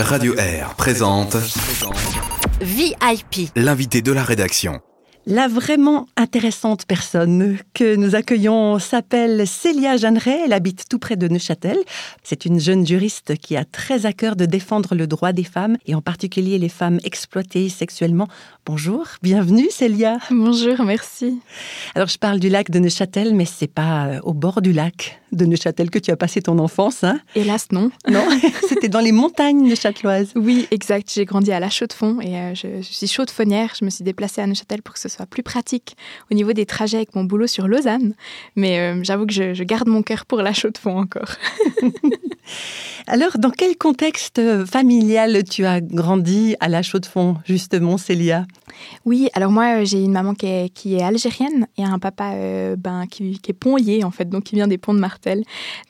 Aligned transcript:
Radio 0.00 0.34
Air 0.36 0.74
présente 0.76 1.36
VIP. 2.60 3.50
l'invité 3.54 4.00
de 4.00 4.12
la 4.12 4.24
rédaction. 4.24 4.80
La 5.26 5.46
vraiment 5.46 6.06
intéressante 6.16 6.86
personne 6.86 7.58
que 7.74 7.96
nous 7.96 8.14
accueillons 8.14 8.78
s'appelle 8.78 9.46
Célia 9.46 9.98
Jeanneret. 9.98 10.44
Elle 10.46 10.54
habite 10.54 10.88
tout 10.88 10.98
près 10.98 11.16
de 11.16 11.28
Neuchâtel. 11.28 11.76
C'est 12.22 12.46
une 12.46 12.58
jeune 12.58 12.86
juriste 12.86 13.36
qui 13.36 13.56
a 13.56 13.64
très 13.64 14.06
à 14.06 14.14
cœur 14.14 14.36
de 14.36 14.46
défendre 14.46 14.94
le 14.94 15.06
droit 15.06 15.32
des 15.32 15.44
femmes 15.44 15.76
et 15.86 15.94
en 15.94 16.00
particulier 16.00 16.58
les 16.58 16.70
femmes 16.70 16.98
exploitées 17.04 17.68
sexuellement. 17.68 18.28
Bonjour, 18.64 19.06
bienvenue 19.22 19.68
Célia. 19.70 20.16
Bonjour, 20.30 20.82
merci. 20.82 21.40
Alors 21.94 22.08
je 22.08 22.18
parle 22.18 22.40
du 22.40 22.48
lac 22.48 22.70
de 22.70 22.78
Neuchâtel, 22.78 23.34
mais 23.34 23.44
c'est 23.44 23.72
pas 23.72 24.06
euh, 24.06 24.20
au 24.22 24.32
bord 24.32 24.62
du 24.62 24.72
lac 24.72 25.19
de 25.32 25.44
Neuchâtel 25.44 25.90
que 25.90 25.98
tu 25.98 26.10
as 26.10 26.16
passé 26.16 26.42
ton 26.42 26.58
enfance, 26.58 27.04
hein 27.04 27.20
Hélas, 27.34 27.68
non. 27.72 27.90
Non, 28.08 28.26
c'était 28.68 28.88
dans 28.88 29.00
les 29.00 29.12
montagnes 29.12 29.68
neuchâteloises. 29.68 30.32
Oui, 30.36 30.66
exact. 30.70 31.10
J'ai 31.12 31.24
grandi 31.24 31.52
à 31.52 31.60
La 31.60 31.70
Chaux-de-Fonds 31.70 32.20
et 32.20 32.36
euh, 32.36 32.54
je, 32.54 32.68
je 32.78 32.92
suis 32.92 33.06
chaude-fonnière. 33.06 33.74
Je 33.78 33.84
me 33.84 33.90
suis 33.90 34.04
déplacée 34.04 34.40
à 34.40 34.46
Neuchâtel 34.46 34.82
pour 34.82 34.94
que 34.94 35.00
ce 35.00 35.08
soit 35.08 35.26
plus 35.26 35.42
pratique 35.42 35.96
au 36.30 36.34
niveau 36.34 36.52
des 36.52 36.66
trajets 36.66 36.98
avec 36.98 37.14
mon 37.14 37.24
boulot 37.24 37.46
sur 37.46 37.68
Lausanne. 37.68 38.14
Mais 38.56 38.78
euh, 38.78 39.02
j'avoue 39.02 39.26
que 39.26 39.32
je, 39.32 39.54
je 39.54 39.64
garde 39.64 39.88
mon 39.88 40.02
cœur 40.02 40.26
pour 40.26 40.42
La 40.42 40.52
Chaux-de-Fonds 40.52 40.98
encore. 40.98 41.30
Alors, 43.06 43.38
dans 43.38 43.50
quel 43.50 43.76
contexte 43.76 44.38
euh, 44.38 44.64
familial 44.66 45.42
tu 45.44 45.64
as 45.64 45.80
grandi 45.80 46.54
à 46.60 46.68
La 46.68 46.82
Chaux-de-Fonds, 46.82 47.36
justement, 47.44 47.98
Célia? 47.98 48.46
Oui, 49.04 49.28
alors 49.34 49.50
moi, 49.50 49.84
j'ai 49.84 50.02
une 50.02 50.12
maman 50.12 50.34
qui 50.34 50.46
est, 50.46 50.68
qui 50.72 50.94
est 50.94 51.02
algérienne 51.02 51.66
et 51.76 51.84
un 51.84 51.98
papa 51.98 52.32
euh, 52.34 52.76
ben, 52.76 53.06
qui, 53.10 53.38
qui 53.38 53.50
est 53.50 53.54
pontier, 53.54 54.04
en 54.04 54.10
fait, 54.10 54.28
donc 54.28 54.44
qui 54.44 54.54
vient 54.54 54.68
des 54.68 54.78
ponts 54.78 54.94
de 54.94 55.00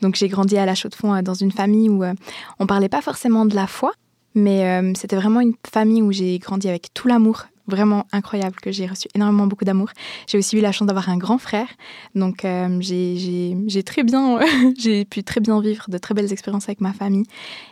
Donc 0.03 0.15
j'ai 0.15 0.29
grandi 0.29 0.57
à 0.57 0.67
La 0.67 0.75
Chaux-de-Fonds 0.75 1.15
euh, 1.15 1.23
dans 1.23 1.35
une 1.35 1.53
famille 1.53 1.89
où 1.89 2.05
euh, 2.05 2.15
on 2.59 2.67
parlait 2.67 2.89
pas 2.89 3.03
forcément 3.03 3.47
de 3.47 3.55
la 3.55 3.67
foi, 3.67 3.93
mais 4.35 4.67
euh, 4.67 4.93
c'était 4.95 5.17
vraiment 5.17 5.41
une 5.41 5.55
famille 5.71 6.03
où 6.03 6.13
j'ai 6.13 6.39
grandi 6.39 6.69
avec 6.69 6.93
tout 6.95 7.09
l'amour 7.09 7.47
vraiment 7.71 8.07
incroyable, 8.13 8.57
que 8.61 8.71
j'ai 8.71 8.87
reçu 8.87 9.09
énormément 9.15 9.47
beaucoup 9.47 9.65
d'amour. 9.65 9.89
J'ai 10.27 10.37
aussi 10.39 10.59
eu 10.59 10.61
la 10.61 10.73
chance 10.73 10.87
d'avoir 10.87 11.09
un 11.09 11.17
grand 11.17 11.39
frère, 11.39 11.69
donc 12.15 12.45
euh, 12.45 12.79
j'ai- 12.81 13.83
très 13.85 14.03
bien, 14.03 14.39
j'ai 14.79 15.05
pu 15.07 15.23
très 15.25 15.41
bien 15.41 15.61
vivre 15.61 15.87
de 15.89 15.97
très 15.99 16.13
belles 16.15 16.33
expériences 16.33 16.65
avec 16.69 16.81
ma 16.81 16.93
famille. 16.93 17.25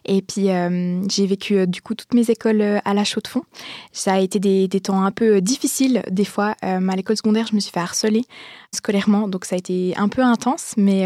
Et 0.07 0.23
puis 0.23 0.51
euh, 0.51 1.03
j'ai 1.09 1.27
vécu 1.27 1.57
euh, 1.59 1.67
du 1.67 1.83
coup 1.83 1.95
toutes 1.95 2.15
mes 2.15 2.31
écoles 2.31 2.61
euh, 2.63 2.79
à 2.85 2.95
la 2.95 3.05
Chaux-de-Fonds. 3.05 3.43
Ça 3.93 4.15
a 4.15 4.19
été 4.21 4.39
des, 4.41 4.69
des 4.69 4.81
temps 4.81 5.03
un 5.03 5.11
peu 5.11 5.41
difficiles 5.41 6.03
des 6.11 6.25
fois. 6.25 6.55
À 6.63 6.79
l'école 6.97 7.17
secondaire, 7.17 7.47
je 7.51 7.55
me 7.55 7.61
suis 7.61 7.73
fait 7.73 7.81
harceler 7.81 8.23
scolairement, 8.75 9.29
donc 9.29 9.45
ça 9.45 9.57
a 9.57 9.59
été 9.59 9.95
un 9.97 10.09
peu 10.09 10.23
intense, 10.23 10.75
mais 10.77 11.03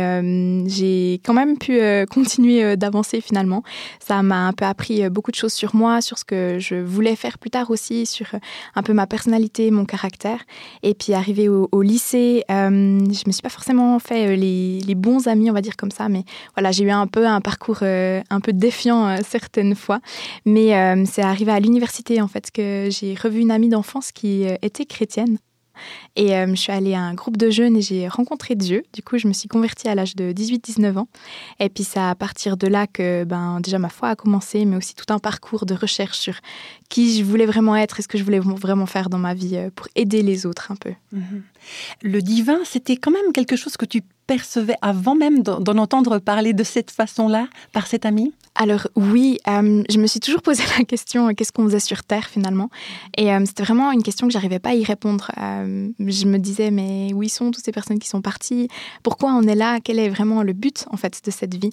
j'ai 0.69 1.15
quand 1.25 1.33
même 1.35 1.59
pu 1.59 1.79
continuer 2.11 2.77
d'avancer 2.77 3.21
finalement. 3.21 3.63
Ça 4.01 4.23
m'a 4.23 4.47
un 4.47 4.53
peu 4.53 4.65
appris 4.65 5.09
beaucoup 5.11 5.31
de 5.31 5.37
choses 5.37 5.53
sur 5.53 5.75
moi, 5.75 6.01
sur 6.01 6.19
ce 6.19 6.25
que 6.25 6.59
je 6.59 6.75
voulais 6.75 7.17
faire 7.17 7.39
plus 7.39 7.51
tard 7.51 7.71
aussi, 7.71 8.07
sur 8.07 8.27
euh, 8.35 8.39
un 8.83 8.85
peu 8.85 8.93
ma 8.95 9.07
personnalité, 9.07 9.71
mon 9.71 9.85
caractère. 9.85 10.41
Et 10.83 10.95
puis 10.95 11.15
arrivé 11.15 11.49
au, 11.49 11.83
lycée, 11.83 12.43
euh, 12.51 12.99
je 12.99 13.23
me 13.27 13.33
suis 13.33 13.43
pas 13.43 13.49
forcément 13.49 13.97
fait 14.01 14.27
euh, 14.27 14.37
les, 14.37 14.81
les 14.81 14.95
bons 14.97 15.29
amis, 15.29 15.51
on 15.51 15.55
va 15.55 15.61
dire 15.61 15.77
comme 15.77 15.93
ça, 15.93 16.09
mais 16.09 16.25
voilà, 16.57 16.73
j'ai 16.73 16.83
eu 16.83 16.91
un 16.91 17.07
peu 17.07 17.25
un 17.25 17.41
parcours 17.41 17.79
euh, 17.83 18.21
un 18.29 18.41
peu 18.41 18.53
défiant 18.53 19.07
euh, 19.07 19.19
certaines 19.25 19.77
fois. 19.77 20.01
Mais 20.45 20.73
c'est 21.07 21.23
arrivé 21.23 21.53
à 21.53 21.61
l'université 21.61 22.21
en 22.21 22.29
fait 22.29 22.51
que 22.51 22.89
j'ai 22.91 23.15
revu 23.15 23.41
une 23.41 23.51
amie 23.51 23.69
d'enfance 23.69 24.11
qui 24.11 24.45
était 24.63 24.87
chrétienne. 24.87 25.39
Et 26.17 26.37
euh, 26.37 26.47
je 26.49 26.55
suis 26.55 26.73
allée 26.73 26.95
à 26.95 27.01
un 27.01 27.15
groupe 27.15 27.37
de 27.37 27.51
jeunes 27.51 27.77
et 27.77 27.83
j'ai 27.83 28.09
rencontré 28.09 28.55
Dieu. 28.55 28.83
Du 28.93 29.03
coup, 29.03 29.19
je 29.19 29.27
me 29.27 29.33
suis 29.33 29.49
convertie 29.49 29.89
à 29.89 29.95
l'âge 29.95 30.15
de 30.17 30.33
18-19 30.33 30.99
ans. 30.99 31.09
Et 31.61 31.69
puis, 31.69 31.85
c'est 31.85 32.01
à 32.01 32.15
partir 32.15 32.57
de 32.57 32.67
là 32.67 32.87
que 32.87 33.25
ben, 33.25 33.61
déjà 33.61 33.79
ma 33.79 33.89
foi 33.89 34.11
a 34.11 34.17
commencé, 34.17 34.65
mais 34.65 34.77
aussi 34.77 34.95
tout 34.95 35.13
un 35.13 35.19
parcours 35.19 35.67
de 35.67 35.75
recherche 35.75 36.19
sur 36.19 36.35
qui 36.89 37.19
je 37.19 37.25
voulais 37.25 37.47
vraiment 37.47 37.77
être 37.77 38.01
et 38.01 38.03
ce 38.03 38.09
que 38.09 38.19
je 38.19 38.25
voulais 38.25 38.41
vraiment 38.41 38.87
faire 38.87 39.09
dans 39.09 39.19
ma 39.19 39.35
vie 39.35 39.57
euh, 39.57 39.71
pour 39.75 39.89
aider 39.95 40.23
les 40.23 40.47
autres 40.47 40.71
un 40.71 40.77
peu. 40.77 40.93
Le 42.03 42.21
divin, 42.21 42.59
c'était 42.65 42.97
quand 42.97 43.11
même 43.11 43.33
quelque 43.33 43.57
chose 43.57 43.77
que 43.77 43.87
tu 43.87 44.03
percevais 44.27 44.77
avant 44.83 45.15
même 45.15 45.43
d'en 45.43 45.79
entendre 45.79 46.19
parler 46.19 46.53
de 46.53 46.65
cette 46.65 46.91
façon-là 46.91 47.49
par 47.73 47.87
cet 47.87 48.07
ami? 48.07 48.33
Alors 48.55 48.87
oui, 48.97 49.39
euh, 49.49 49.83
je 49.89 49.99
me 49.99 50.07
suis 50.07 50.21
toujours 50.21 50.43
posé 50.43 50.63
la 50.79 50.85
question 50.85 51.29
euh, 51.29 51.33
qu'est-ce 51.33 51.53
qu'on 51.53 51.65
faisait 51.65 51.81
sur 51.81 52.03
Terre 52.05 52.29
finalement? 52.29 52.69
Et 53.17 53.33
euh, 53.33 53.43
c'était 53.47 53.63
vraiment 53.63 53.91
une 53.93 54.03
question 54.03 54.27
que 54.27 54.33
j'arrivais 54.33 54.59
pas 54.59 54.71
à 54.71 54.75
y 54.75 54.85
répondre. 54.85 55.31
Je 55.37 56.27
me 56.27 56.39
disais 56.39 56.71
mais 56.71 57.13
où 57.15 57.27
sont 57.29 57.51
toutes 57.51 57.65
ces 57.65 57.73
personnes 57.73 57.99
qui 57.99 58.09
sont 58.09 58.21
parties? 58.21 58.69
Pourquoi 59.03 59.33
on 59.33 59.43
est 59.43 59.55
là? 59.55 59.79
Quel 59.83 59.99
est 59.99 60.09
vraiment 60.09 60.43
le 60.43 60.53
but 60.53 60.85
en 60.91 60.97
fait 60.97 61.21
de 61.25 61.31
cette 61.31 61.55
vie? 61.55 61.73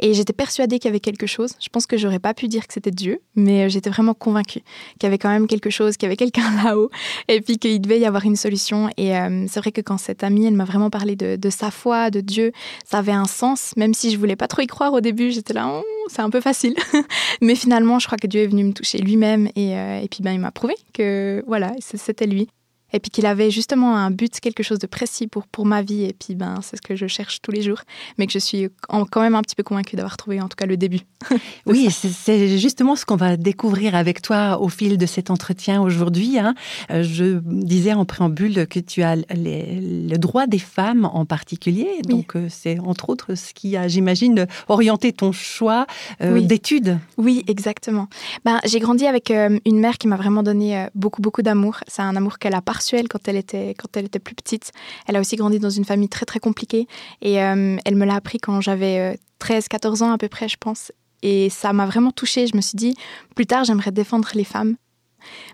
Et 0.00 0.14
j'étais 0.14 0.32
persuadée 0.32 0.78
qu'il 0.78 0.88
y 0.88 0.92
avait 0.92 1.00
quelque 1.00 1.26
chose. 1.26 1.52
Je 1.60 1.68
pense 1.68 1.86
que 1.86 1.96
j'aurais 1.96 2.18
pas 2.18 2.34
pu 2.34 2.48
dire 2.48 2.66
que 2.66 2.72
c'était 2.72 2.90
Dieu, 2.90 3.20
mais 3.36 3.64
euh, 3.64 3.68
j'étais 3.68 3.90
vraiment 3.90 4.14
convaincue 4.14 4.60
qu'il 4.98 5.04
y 5.04 5.06
avait 5.06 5.18
quand 5.18 5.28
même 5.28 5.46
quelque 5.46 5.70
chose, 5.70 5.96
qu'il 5.96 6.06
y 6.06 6.08
avait 6.08 6.16
quelqu'un 6.16 6.50
là-haut, 6.64 6.90
et 7.28 7.40
puis 7.40 7.58
qu'il 7.58 7.80
devait 7.80 8.00
y 8.00 8.06
avoir 8.06 8.24
une 8.24 8.36
solution. 8.36 8.88
Et 8.96 9.16
euh, 9.16 9.46
c'est 9.48 9.60
vrai 9.60 9.72
que 9.72 9.80
quand 9.80 9.98
cette 9.98 10.24
amie, 10.24 10.46
elle 10.46 10.54
m'a 10.54 10.64
vraiment 10.64 10.90
parlé 10.90 11.16
de, 11.16 11.50
sa 11.50 11.70
foi, 11.70 12.10
de 12.10 12.20
Dieu, 12.20 12.52
ça 12.84 12.98
avait 12.98 13.12
un 13.12 13.26
sens, 13.26 13.72
même 13.76 13.94
si 13.94 14.10
je 14.10 14.18
voulais 14.18 14.36
pas 14.36 14.48
trop 14.48 14.62
y 14.62 14.66
croire 14.66 14.92
au 14.92 15.00
début. 15.00 15.30
J'étais 15.30 15.52
là, 15.52 15.68
Oh, 15.70 15.84
c'est 16.08 16.22
un 16.22 16.30
peu 16.30 16.40
facile. 16.40 16.74
mais 17.40 17.54
finalement, 17.54 17.98
je 17.98 18.06
crois 18.06 18.18
que 18.18 18.26
Dieu 18.26 18.40
est 18.40 18.46
venu 18.46 18.64
me 18.64 18.72
toucher 18.72 18.98
lui-même, 18.98 19.48
et, 19.54 19.76
euh, 19.76 20.00
et 20.00 20.08
puis 20.08 20.22
ben, 20.22 20.32
il 20.32 20.40
m'a 20.40 20.50
prouvé 20.50 20.74
que 20.94 21.44
voilà, 21.46 21.72
c'était 21.80 22.26
lui. 22.26 22.48
Et 22.92 23.00
puis 23.00 23.10
qu'il 23.10 23.26
avait 23.26 23.50
justement 23.50 23.96
un 23.96 24.10
but, 24.10 24.40
quelque 24.40 24.62
chose 24.62 24.78
de 24.78 24.86
précis 24.86 25.26
pour, 25.26 25.46
pour 25.46 25.66
ma 25.66 25.82
vie. 25.82 26.04
Et 26.04 26.12
puis, 26.12 26.34
ben, 26.34 26.56
c'est 26.62 26.76
ce 26.76 26.82
que 26.82 26.96
je 26.96 27.06
cherche 27.06 27.40
tous 27.42 27.50
les 27.50 27.62
jours. 27.62 27.80
Mais 28.18 28.26
que 28.26 28.32
je 28.32 28.38
suis 28.38 28.68
en- 28.88 29.04
quand 29.04 29.20
même 29.20 29.34
un 29.34 29.42
petit 29.42 29.54
peu 29.56 29.62
convaincue 29.62 29.96
d'avoir 29.96 30.16
trouvé, 30.16 30.40
en 30.40 30.48
tout 30.48 30.56
cas, 30.56 30.66
le 30.66 30.76
début. 30.76 31.00
Oui, 31.66 31.88
c'est- 31.90 32.58
justement 32.58 32.96
ce 32.96 33.04
qu'on 33.04 33.16
va 33.16 33.36
découvrir 33.36 33.94
avec 33.94 34.22
toi 34.22 34.60
au 34.60 34.68
fil 34.68 34.98
de 34.98 35.06
cet 35.06 35.30
entretien 35.30 35.80
aujourd'hui. 35.82 36.38
hein. 36.38 36.54
Euh, 36.90 37.02
Je 37.02 37.40
disais 37.44 37.92
en 37.92 38.04
préambule 38.04 38.66
que 38.66 38.80
tu 38.80 39.02
as 39.02 39.16
les- 39.16 39.80
le 40.08 40.16
droit 40.18 40.46
des 40.46 40.58
femmes 40.58 41.04
en 41.04 41.24
particulier. 41.24 41.88
Oui. 41.96 42.02
Donc, 42.08 42.36
euh, 42.36 42.46
c'est 42.50 42.78
entre 42.80 43.08
autres 43.10 43.34
ce 43.34 43.52
qui 43.54 43.76
a, 43.76 43.88
j'imagine, 43.88 44.46
orienté 44.68 45.12
ton 45.12 45.32
choix 45.32 45.86
euh, 46.22 46.34
Oui. 46.34 46.46
d'études. 46.46 46.98
Oui, 47.18 47.44
exactement. 47.46 48.08
Ben, 48.44 48.58
j'ai 48.64 48.78
grandi 48.80 49.06
avec 49.06 49.30
euh, 49.30 49.58
une 49.66 49.78
mère 49.80 49.98
qui 49.98 50.08
m'a 50.08 50.16
vraiment 50.16 50.42
donné 50.42 50.78
euh, 50.78 50.86
beaucoup, 50.94 51.22
beaucoup 51.22 51.42
d'amour. 51.42 51.78
C'est 51.86 52.02
un 52.02 52.16
amour 52.16 52.38
qu'elle 52.38 52.54
a 52.54 52.62
quand 53.08 53.28
elle 53.28 53.36
était 53.36 54.18
plus 54.18 54.34
petite. 54.34 54.72
Elle 55.06 55.16
a 55.16 55.20
aussi 55.20 55.36
grandi 55.36 55.58
dans 55.58 55.70
une 55.70 55.84
famille 55.84 56.08
très 56.08 56.26
très 56.26 56.40
compliquée 56.40 56.86
et 57.22 57.42
euh, 57.42 57.76
elle 57.84 57.94
me 57.96 58.04
l'a 58.04 58.14
appris 58.14 58.38
quand 58.38 58.60
j'avais 58.60 59.18
13-14 59.40 60.02
ans 60.02 60.12
à 60.12 60.18
peu 60.18 60.28
près, 60.28 60.48
je 60.48 60.56
pense. 60.58 60.92
Et 61.22 61.50
ça 61.50 61.72
m'a 61.72 61.86
vraiment 61.86 62.12
touchée. 62.12 62.46
Je 62.46 62.56
me 62.56 62.60
suis 62.60 62.76
dit, 62.76 62.94
plus 63.34 63.46
tard, 63.46 63.64
j'aimerais 63.64 63.92
défendre 63.92 64.28
les 64.34 64.44
femmes. 64.44 64.76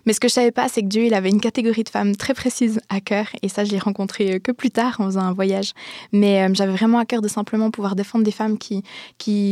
Mais 0.05 0.13
ce 0.13 0.19
que 0.19 0.27
je 0.27 0.33
savais 0.33 0.51
pas, 0.51 0.69
c'est 0.69 0.81
que 0.81 0.87
Dieu, 0.87 1.05
il 1.05 1.13
avait 1.13 1.29
une 1.29 1.41
catégorie 1.41 1.83
de 1.83 1.89
femmes 1.89 2.15
très 2.15 2.33
précise 2.33 2.79
à 2.89 3.01
cœur, 3.01 3.27
et 3.41 3.49
ça, 3.49 3.63
je 3.63 3.71
l'ai 3.71 3.79
rencontré 3.79 4.35
euh, 4.35 4.39
que 4.39 4.51
plus 4.51 4.71
tard 4.71 4.95
en 4.99 5.05
faisant 5.05 5.21
un 5.21 5.33
voyage. 5.33 5.73
Mais 6.13 6.43
euh, 6.43 6.53
j'avais 6.53 6.71
vraiment 6.71 6.99
à 6.99 7.05
cœur 7.05 7.21
de 7.21 7.27
simplement 7.27 7.71
pouvoir 7.71 7.95
défendre 7.95 8.23
des 8.23 8.31
femmes 8.31 8.57
qui 8.57 8.83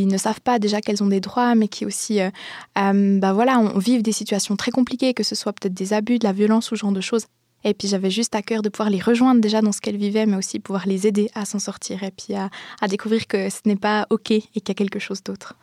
ne 0.06 0.18
savent 0.18 0.42
pas 0.42 0.60
déjà 0.60 0.82
qu'elles 0.82 1.04
ont 1.04 1.08
des 1.08 1.20
droits, 1.20 1.56
mais 1.56 1.68
qui 1.68 1.86
aussi, 1.86 2.22
euh, 2.22 2.30
euh, 2.78 3.20
bah 3.20 3.34
voilà, 3.34 3.60
on, 3.60 3.76
on 3.76 3.80
vivent 3.80 4.04
des 4.04 4.14
situations 4.14 4.56
très 4.56 4.72
compliquées, 4.72 5.14
que 5.14 5.24
ce 5.24 5.36
soit 5.36 5.54
peut-être 5.54 5.74
des 5.74 5.94
abus, 5.94 6.20
de 6.20 6.24
la 6.24 6.34
violence 6.34 6.72
ou 6.72 6.76
ce 6.76 6.82
genre 6.82 6.92
de 6.92 7.02
choses. 7.02 7.26
Et 7.68 7.74
puis 7.74 7.88
j'avais 7.88 8.12
juste 8.12 8.36
à 8.36 8.42
cœur 8.42 8.62
de 8.62 8.70
pouvoir 8.70 8.90
les 8.90 9.02
rejoindre 9.02 9.42
déjà 9.42 9.62
dans 9.62 9.72
ce 9.74 9.82
qu'elles 9.82 9.98
vivaient, 9.98 10.26
mais 10.28 10.38
aussi 10.38 10.60
pouvoir 10.60 10.88
les 10.88 11.08
aider 11.08 11.30
à 11.34 11.44
s'en 11.46 11.60
sortir 11.60 12.04
et 12.04 12.12
puis 12.12 12.36
à, 12.36 12.50
à 12.80 12.88
découvrir 12.88 13.26
que 13.28 13.50
ce 13.50 13.60
n'est 13.66 13.76
pas 13.76 14.06
OK 14.12 14.32
et 14.32 14.42
qu'il 14.42 14.70
y 14.70 14.72
a 14.72 14.76
quelque 14.76 15.00
chose 15.00 15.24
d'autre. 15.24 15.56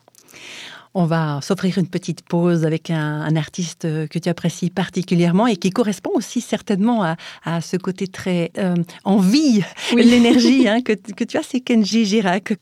On 0.94 1.06
va 1.06 1.40
s'offrir 1.42 1.78
une 1.78 1.86
petite 1.88 2.22
pause 2.22 2.66
avec 2.66 2.90
un, 2.90 3.22
un 3.22 3.36
artiste 3.36 3.82
que 4.08 4.18
tu 4.18 4.28
apprécies 4.28 4.68
particulièrement 4.68 5.46
et 5.46 5.56
qui 5.56 5.70
correspond 5.70 6.10
aussi 6.14 6.40
certainement 6.42 7.02
à, 7.02 7.16
à 7.44 7.60
ce 7.62 7.76
côté 7.78 8.08
très 8.08 8.50
euh, 8.58 8.74
en 9.04 9.16
vie, 9.18 9.62
Oui. 9.94 10.04
l'énergie 10.04 10.68
hein, 10.68 10.80
que, 10.84 10.92
que 10.92 11.24
tu 11.24 11.38
as, 11.38 11.42
c'est 11.42 11.60
Kenji 11.60 12.04
Girac. 12.04 12.54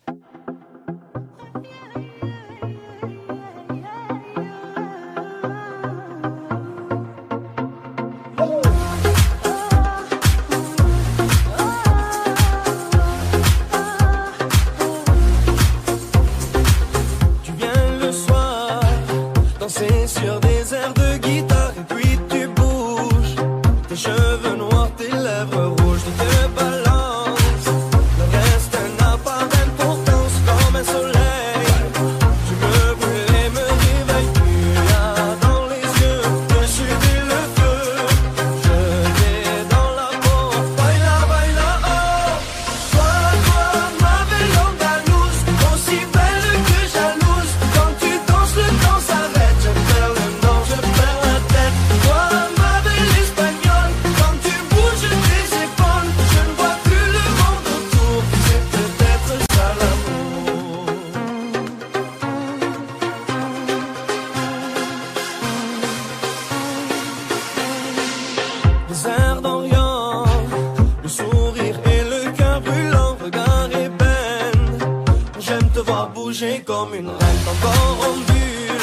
Bouger 76.14 76.62
comme 76.64 76.94
une 76.94 77.08
reine 77.08 77.44
encore 77.48 78.08
en 78.08 78.16
bulle. 78.26 78.78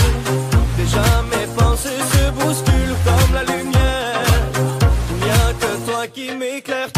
Déjà 0.77 1.03
mes 1.31 1.47
pensées 1.55 2.01
se 2.11 2.31
bousculent 2.31 2.97
comme 3.05 3.33
la 3.33 3.43
lumière. 3.43 4.21
Il 5.11 5.25
n'y 5.25 5.31
a 5.31 5.53
que 5.53 5.91
toi 5.91 6.07
qui 6.07 6.31
m'éclaire. 6.31 6.96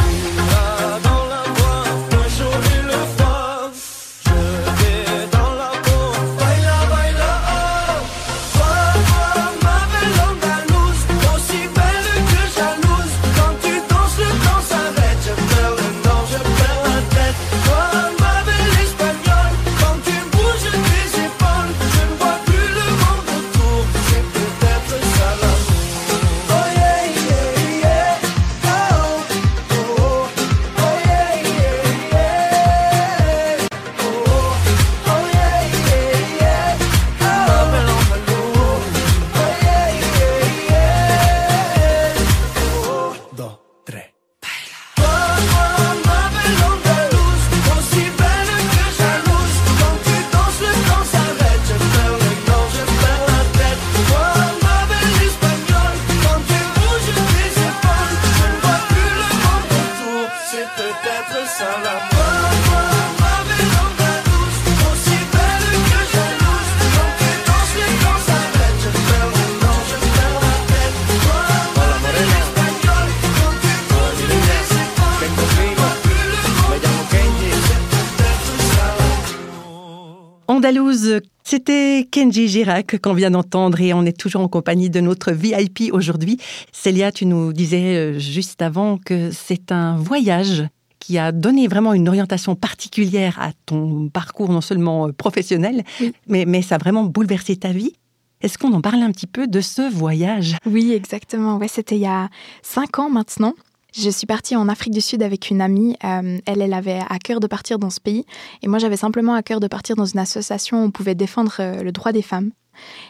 C'était 81.50 82.07
Kenji 82.12 82.48
Girac 82.48 83.00
qu'on 83.01 83.16
vient 83.16 83.31
d'entendre 83.31 83.81
et 83.81 83.92
on 83.92 84.06
est 84.06 84.16
toujours 84.16 84.42
en 84.44 84.48
compagnie 84.48 84.92
de 84.92 85.00
notre 85.00 85.31
VIP 85.31 85.90
aujourd'hui. 85.92 86.38
Célia, 86.72 87.12
tu 87.12 87.25
nous 87.25 87.54
disais 87.54 87.96
euh, 87.96 88.19
juste 88.19 88.62
avant 88.62 89.00
que 89.00 89.31
c'est 89.31 89.72
un 89.72 89.96
voyage 89.98 90.63
qui 91.00 91.18
a 91.18 91.31
donné 91.31 91.68
vraiment 91.68 91.94
une 91.94 92.07
orientation 92.07 92.54
particulière 92.56 93.40
à 93.42 93.50
ton 93.66 94.10
parcours, 94.10 94.50
non 94.51 94.62
seulement 94.62 95.07
euh, 95.07 95.12
professionnel, 95.12 95.84
Oui. 96.00 96.13
mais, 96.28 96.46
mais 96.46 96.62
ça 96.62 96.75
a 96.75 96.78
vraiment 96.78 97.04
bouleversé 97.04 97.56
ta 97.56 97.72
vie. 97.72 97.94
Est-ce 98.42 98.60
qu'on 98.60 98.72
en 98.74 98.81
parle 98.81 99.01
un 99.01 99.12
petit 99.12 99.25
peu 99.28 99.48
de 99.48 99.60
ce 99.60 99.81
voyage? 99.92 100.56
Oui, 100.68 100.92
exactement. 100.94 101.57
Ouais, 101.57 101.68
c'était 101.68 101.96
il 101.96 102.01
y 102.01 102.06
a 102.06 102.30
cinq 102.62 103.00
ans 103.00 103.10
maintenant. 103.10 103.56
Je 103.94 104.09
suis 104.09 104.27
partie 104.27 104.56
en 104.56 104.69
Afrique 104.69 104.94
du 104.94 105.01
Sud 105.01 105.24
avec 105.24 105.50
une 105.50 105.62
amie. 105.62 105.97
Euh, 106.03 106.38
elle, 106.45 106.62
elle 106.62 106.74
avait 106.74 107.01
à 107.09 107.18
cœur 107.18 107.39
de 107.39 107.47
partir 107.47 107.80
dans 107.80 107.89
ce 107.89 108.00
pays. 108.00 108.25
Et 108.62 108.68
moi, 108.68 108.77
j'avais 108.77 108.97
simplement 108.97 109.33
à 109.33 109.41
cœur 109.41 109.59
de 109.59 109.68
partir 109.68 109.95
dans 109.95 110.06
une 110.06 110.19
association 110.19 110.83
où 110.83 110.86
on 110.86 110.91
pouvait 110.91 111.15
défendre 111.15 111.56
euh, 111.59 111.81
le 111.81 111.91
droit 111.91 112.12
des 112.12 112.21
femmes. 112.21 112.51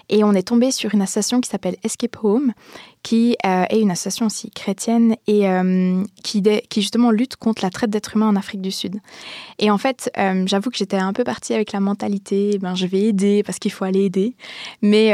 Et 0.09 0.23
on 0.23 0.33
est 0.33 0.47
tombé 0.47 0.71
sur 0.71 0.93
une 0.93 1.01
association 1.01 1.39
qui 1.41 1.49
s'appelle 1.49 1.75
Escape 1.83 2.17
Home, 2.23 2.53
qui 3.03 3.35
euh, 3.45 3.63
est 3.69 3.79
une 3.79 3.91
association 3.91 4.25
aussi 4.25 4.49
chrétienne 4.51 5.15
et 5.27 5.47
euh, 5.47 6.03
qui, 6.23 6.43
justement 6.75 7.11
lutte 7.11 7.35
contre 7.35 7.63
la 7.63 7.69
traite 7.69 7.89
d'êtres 7.89 8.15
humains 8.15 8.27
en 8.29 8.35
Afrique 8.35 8.61
du 8.61 8.71
Sud. 8.71 8.99
Et 9.59 9.71
en 9.71 9.77
fait, 9.77 10.11
euh, 10.17 10.43
j'avoue 10.47 10.69
que 10.69 10.77
j'étais 10.77 10.97
un 10.97 11.13
peu 11.13 11.23
partie 11.23 11.53
avec 11.53 11.71
la 11.71 11.79
mentalité, 11.79 12.57
ben, 12.59 12.75
je 12.75 12.85
vais 12.85 13.01
aider 13.03 13.43
parce 13.43 13.59
qu'il 13.59 13.71
faut 13.71 13.85
aller 13.85 14.05
aider. 14.05 14.35
Mais 14.81 15.09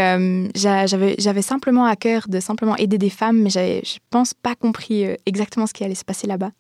j'a- 0.55 0.85
j'avais 0.85 1.41
simplement 1.41 1.85
à 1.85 1.95
cœur 1.95 2.27
de 2.27 2.39
simplement 2.39 2.75
aider 2.77 2.97
des 2.97 3.09
femmes, 3.09 3.41
mais 3.41 3.49
je 3.49 3.97
pense, 4.09 4.33
pas 4.33 4.55
compris 4.55 5.05
exactement 5.25 5.67
ce 5.67 5.73
qui 5.73 5.83
allait 5.83 5.95
se 5.95 6.05
passer 6.05 6.27
là-bas. 6.27 6.51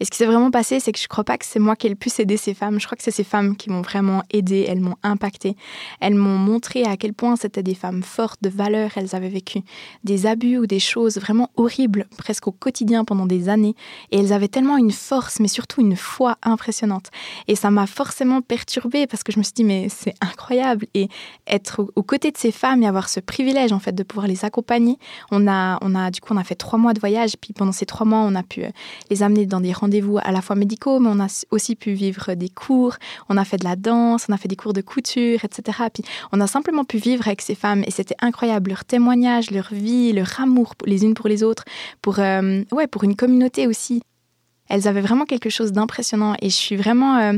Et 0.00 0.04
ce 0.04 0.10
qui 0.10 0.16
s'est 0.18 0.26
vraiment 0.26 0.50
passé, 0.50 0.80
c'est 0.80 0.92
que 0.92 0.98
je 0.98 1.08
crois 1.08 1.24
pas 1.24 1.38
que 1.38 1.44
c'est 1.44 1.58
moi 1.58 1.76
qui 1.76 1.86
ai 1.86 1.90
le 1.90 1.96
plus 1.96 2.10
ces 2.36 2.54
femmes. 2.54 2.78
Je 2.80 2.86
crois 2.86 2.96
que 2.96 3.02
c'est 3.02 3.10
ces 3.10 3.24
femmes 3.24 3.56
qui 3.56 3.70
m'ont 3.70 3.82
vraiment 3.82 4.22
aidé, 4.32 4.64
elles 4.68 4.80
m'ont 4.80 4.96
impacté. 5.02 5.56
Elles 6.00 6.14
m'ont 6.14 6.38
montré 6.38 6.84
à 6.84 6.96
quel 6.96 7.12
point 7.14 7.36
c'était 7.36 7.62
des 7.62 7.74
femmes 7.74 8.02
fortes, 8.02 8.38
de 8.42 8.48
valeur. 8.48 8.90
Elles 8.96 9.14
avaient 9.14 9.28
vécu 9.28 9.60
des 10.04 10.26
abus 10.26 10.58
ou 10.58 10.66
des 10.66 10.78
choses 10.80 11.18
vraiment 11.18 11.50
horribles, 11.56 12.06
presque 12.16 12.46
au 12.46 12.52
quotidien 12.52 13.04
pendant 13.04 13.26
des 13.26 13.48
années. 13.48 13.74
Et 14.10 14.18
elles 14.18 14.32
avaient 14.32 14.48
tellement 14.48 14.76
une 14.76 14.92
force, 14.92 15.40
mais 15.40 15.48
surtout 15.48 15.80
une 15.80 15.96
foi 15.96 16.36
impressionnante. 16.42 17.10
Et 17.48 17.56
ça 17.56 17.70
m'a 17.70 17.86
forcément 17.86 18.42
perturbée 18.42 19.06
parce 19.06 19.22
que 19.22 19.32
je 19.32 19.38
me 19.38 19.42
suis 19.42 19.54
dit, 19.54 19.64
mais 19.64 19.88
c'est 19.88 20.14
incroyable. 20.20 20.86
Et 20.94 21.08
être 21.46 21.82
au- 21.82 21.90
aux 21.96 22.02
côtés 22.02 22.30
de 22.30 22.38
ces 22.38 22.52
femmes 22.52 22.82
et 22.82 22.86
avoir 22.86 23.08
ce 23.08 23.20
privilège, 23.20 23.72
en 23.72 23.78
fait, 23.78 23.92
de 23.92 24.02
pouvoir 24.02 24.26
les 24.26 24.44
accompagner. 24.44 24.98
On 25.30 25.46
a, 25.48 25.78
on 25.82 25.94
a, 25.94 26.10
du 26.10 26.20
coup, 26.20 26.32
on 26.34 26.36
a 26.38 26.44
fait 26.44 26.54
trois 26.54 26.78
mois 26.78 26.92
de 26.92 27.00
voyage. 27.00 27.32
Puis 27.40 27.52
pendant 27.52 27.72
ces 27.72 27.86
trois 27.86 28.06
mois, 28.06 28.20
on 28.20 28.34
a 28.34 28.42
pu 28.42 28.62
euh, 28.64 28.70
les 29.10 29.22
amener 29.22 29.46
dans 29.50 29.60
des 29.60 29.72
rendez-vous 29.72 30.18
à 30.22 30.32
la 30.32 30.40
fois 30.40 30.56
médicaux, 30.56 30.98
mais 30.98 31.10
on 31.12 31.20
a 31.20 31.26
aussi 31.50 31.76
pu 31.76 31.92
vivre 31.92 32.32
des 32.32 32.48
cours. 32.48 32.96
On 33.28 33.36
a 33.36 33.44
fait 33.44 33.58
de 33.58 33.64
la 33.64 33.76
danse, 33.76 34.24
on 34.30 34.32
a 34.32 34.38
fait 34.38 34.48
des 34.48 34.56
cours 34.56 34.72
de 34.72 34.80
couture, 34.80 35.44
etc. 35.44 35.78
Puis 35.92 36.02
on 36.32 36.40
a 36.40 36.46
simplement 36.46 36.84
pu 36.84 36.96
vivre 36.96 37.26
avec 37.26 37.42
ces 37.42 37.54
femmes 37.54 37.82
et 37.86 37.90
c'était 37.90 38.16
incroyable. 38.20 38.70
Leur 38.70 38.86
témoignage, 38.86 39.50
leur 39.50 39.68
vie, 39.72 40.12
leur 40.12 40.40
amour 40.40 40.74
les 40.86 41.04
unes 41.04 41.14
pour 41.14 41.28
les 41.28 41.42
autres, 41.42 41.64
pour, 42.00 42.18
euh, 42.18 42.62
ouais, 42.72 42.86
pour 42.86 43.04
une 43.04 43.16
communauté 43.16 43.66
aussi. 43.66 44.02
Elles 44.68 44.88
avaient 44.88 45.00
vraiment 45.00 45.24
quelque 45.24 45.50
chose 45.50 45.72
d'impressionnant 45.72 46.34
et 46.40 46.48
je 46.48 46.54
suis 46.54 46.76
vraiment, 46.76 47.18
euh, 47.18 47.32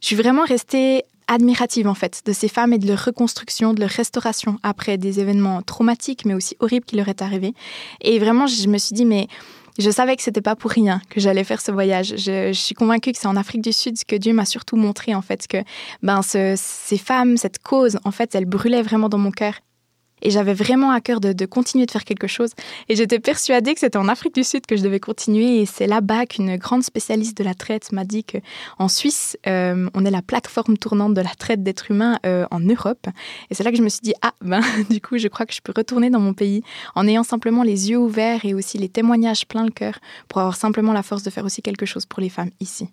je 0.00 0.06
suis 0.06 0.16
vraiment 0.16 0.44
restée 0.44 1.04
admirative 1.30 1.86
en 1.86 1.94
fait 1.94 2.22
de 2.26 2.32
ces 2.32 2.48
femmes 2.48 2.72
et 2.72 2.78
de 2.78 2.86
leur 2.86 3.04
reconstruction, 3.04 3.72
de 3.72 3.80
leur 3.80 3.90
restauration 3.90 4.58
après 4.62 4.98
des 4.98 5.20
événements 5.20 5.62
traumatiques 5.62 6.24
mais 6.24 6.34
aussi 6.34 6.56
horribles 6.58 6.84
qui 6.84 6.96
leur 6.96 7.08
est 7.08 7.22
arrivé. 7.22 7.54
Et 8.02 8.18
vraiment, 8.18 8.46
je 8.46 8.68
me 8.68 8.78
suis 8.78 8.94
dit 8.94 9.06
mais 9.06 9.28
je 9.80 9.90
savais 9.90 10.16
que 10.16 10.22
c'était 10.22 10.40
pas 10.40 10.56
pour 10.56 10.70
rien 10.70 11.00
que 11.10 11.20
j'allais 11.20 11.44
faire 11.44 11.60
ce 11.60 11.72
voyage. 11.72 12.14
Je, 12.16 12.52
suis 12.52 12.74
convaincue 12.74 13.12
que 13.12 13.18
c'est 13.18 13.26
en 13.28 13.36
Afrique 13.36 13.62
du 13.62 13.72
Sud 13.72 13.96
que 14.06 14.16
Dieu 14.16 14.32
m'a 14.32 14.44
surtout 14.44 14.76
montré 14.76 15.14
en 15.14 15.22
fait 15.22 15.46
que 15.46 15.58
ben 16.02 16.22
ce- 16.22 16.54
ces 16.56 16.98
femmes, 16.98 17.36
cette 17.36 17.58
cause, 17.62 17.98
en 18.04 18.10
fait, 18.10 18.34
elle 18.34 18.44
brûlait 18.46 18.82
vraiment 18.82 19.08
dans 19.08 19.18
mon 19.18 19.30
cœur. 19.30 19.54
Et 20.22 20.30
j'avais 20.30 20.54
vraiment 20.54 20.90
à 20.90 21.00
cœur 21.00 21.20
de, 21.20 21.46
continuer 21.46 21.86
de 21.86 21.90
faire 21.90 22.04
quelque 22.04 22.26
chose. 22.26 22.50
Et 22.88 22.96
j'étais 22.96 23.18
persuadée 23.18 23.74
que 23.74 23.80
c'était 23.80 23.98
en 23.98 24.08
Afrique 24.08 24.34
du 24.34 24.44
Sud 24.44 24.66
que 24.66 24.76
je 24.76 24.82
devais 24.82 25.00
continuer. 25.00 25.60
Et 25.60 25.66
c'est 25.66 25.86
là-bas 25.86 26.26
qu'une 26.26 26.56
grande 26.56 26.82
spécialiste 26.82 27.36
de 27.36 27.44
la 27.44 27.54
traite 27.54 27.92
m'a 27.92 28.04
dit 28.04 28.24
que 28.24 28.38
en 28.78 28.88
Suisse, 28.88 29.36
euh, 29.46 29.88
on 29.94 30.04
est 30.04 30.10
la 30.10 30.22
plateforme 30.22 30.76
tournante 30.76 31.14
de 31.14 31.20
la 31.20 31.30
traite 31.30 31.62
d'êtres 31.62 31.90
humains 31.90 32.18
euh, 32.26 32.46
en 32.50 32.60
Europe. 32.60 33.06
Et 33.50 33.54
c'est 33.54 33.64
là 33.64 33.70
que 33.70 33.76
je 33.76 33.82
me 33.82 33.88
suis 33.88 34.02
dit 34.02 34.14
ah 34.22 34.32
ben 34.40 34.60
du 34.90 35.00
coup 35.00 35.18
je 35.18 35.28
crois 35.28 35.46
que 35.46 35.54
je 35.54 35.60
peux 35.60 35.72
retourner 35.76 36.10
dans 36.10 36.20
mon 36.20 36.34
pays 36.34 36.62
en 36.94 37.06
ayant 37.06 37.22
simplement 37.22 37.62
les 37.62 37.90
yeux 37.90 37.98
ouverts 37.98 38.44
et 38.44 38.54
aussi 38.54 38.78
les 38.78 38.88
témoignages 38.88 39.46
plein 39.46 39.64
le 39.64 39.70
cœur 39.70 39.98
pour 40.28 40.40
avoir 40.40 40.56
simplement 40.56 40.92
la 40.92 41.02
force 41.02 41.22
de 41.22 41.30
faire 41.30 41.44
aussi 41.44 41.62
quelque 41.62 41.86
chose 41.86 42.06
pour 42.06 42.20
les 42.20 42.28
femmes 42.28 42.50
ici. 42.60 42.88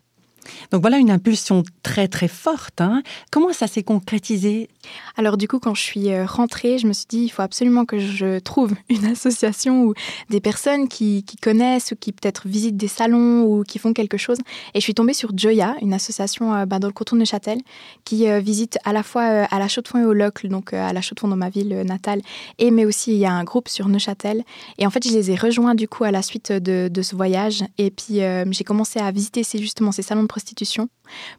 Donc 0.72 0.82
voilà 0.82 0.98
une 0.98 1.12
impulsion 1.12 1.64
très 1.84 2.08
très 2.08 2.28
forte. 2.28 2.82
hein. 2.82 3.02
Comment 3.32 3.54
ça 3.54 3.68
s'est 3.68 3.84
concrétisé? 3.84 4.70
Alors 5.16 5.38
du 5.38 5.48
coup, 5.48 5.60
quand 5.60 5.74
je 5.74 5.82
suis 5.82 6.12
euh, 6.12 6.26
rentrée, 6.26 6.78
je 6.78 6.88
me 6.88 6.94
suis 6.94 7.06
dit, 7.10 7.24
il 7.24 7.30
faut 7.30 7.42
absolument 7.42 7.86
que 7.86 8.00
je 8.00 8.40
trouve 8.40 8.74
une 8.90 9.06
association 9.06 9.84
ou 9.84 9.94
des 10.30 10.40
personnes 10.40 10.88
qui, 10.88 11.24
connaissent 11.42 11.92
ou 11.92 11.96
qui 11.96 12.12
peut-être 12.12 12.48
visitent 12.48 12.78
des 12.78 12.88
salons 12.88 13.44
ou 13.44 13.64
qui 13.64 13.80
font 13.80 13.94
quelque 13.94 14.18
chose. 14.18 14.38
Et 14.74 14.80
je 14.80 14.84
suis 14.84 14.94
tombée 14.94 15.14
sur 15.14 15.32
Joya, 15.36 15.76
une 15.82 15.94
association 15.94 16.54
euh, 16.54 16.66
bah, 16.66 16.80
dans 16.80 16.88
le 16.88 16.94
canton 16.94 17.16
de 17.16 17.22
Neuchâtel, 17.22 17.60
qui 18.06 18.30
euh, 18.30 18.40
visite 18.40 18.78
à 18.86 18.94
la 18.94 19.04
fois 19.04 19.24
à 19.24 19.60
la 19.60 19.68
Chaux-de-Fonds 19.68 20.00
et 20.00 20.06
au 20.06 20.14
Locle, 20.14 20.48
donc 20.48 20.74
à 20.74 20.94
la 20.94 21.02
Chaux-de-Fonds 21.02 21.28
dans 21.28 21.36
ma 21.36 21.50
ville 21.50 21.82
natale, 21.86 22.22
et 22.58 22.72
mais 22.72 22.86
aussi 22.86 23.12
il 23.12 23.18
y 23.18 23.26
a 23.26 23.32
un 23.32 23.44
groupe 23.44 23.68
sur 23.68 23.88
Neuchâtel. 23.88 24.44
Et 24.78 24.86
en 24.86 24.90
fait, 24.90 25.08
je 25.08 25.14
les 25.14 25.32
ai 25.32 25.36
rejoints 25.36 25.76
du 25.76 25.88
coup 25.88 26.04
à 26.04 26.12
la 26.12 26.22
suite 26.22 26.52
de, 26.52 27.02
ce 27.02 27.16
voyage. 27.16 27.64
Et 27.78 27.92
puis 27.92 28.20
j'ai 28.52 28.64
commencé 28.64 29.00
à 29.00 29.12
visiter 29.12 29.44
justement 29.44 29.92
ces 29.92 30.02
salons 30.02 30.24
de 30.24 30.28
prostitution 30.38 30.88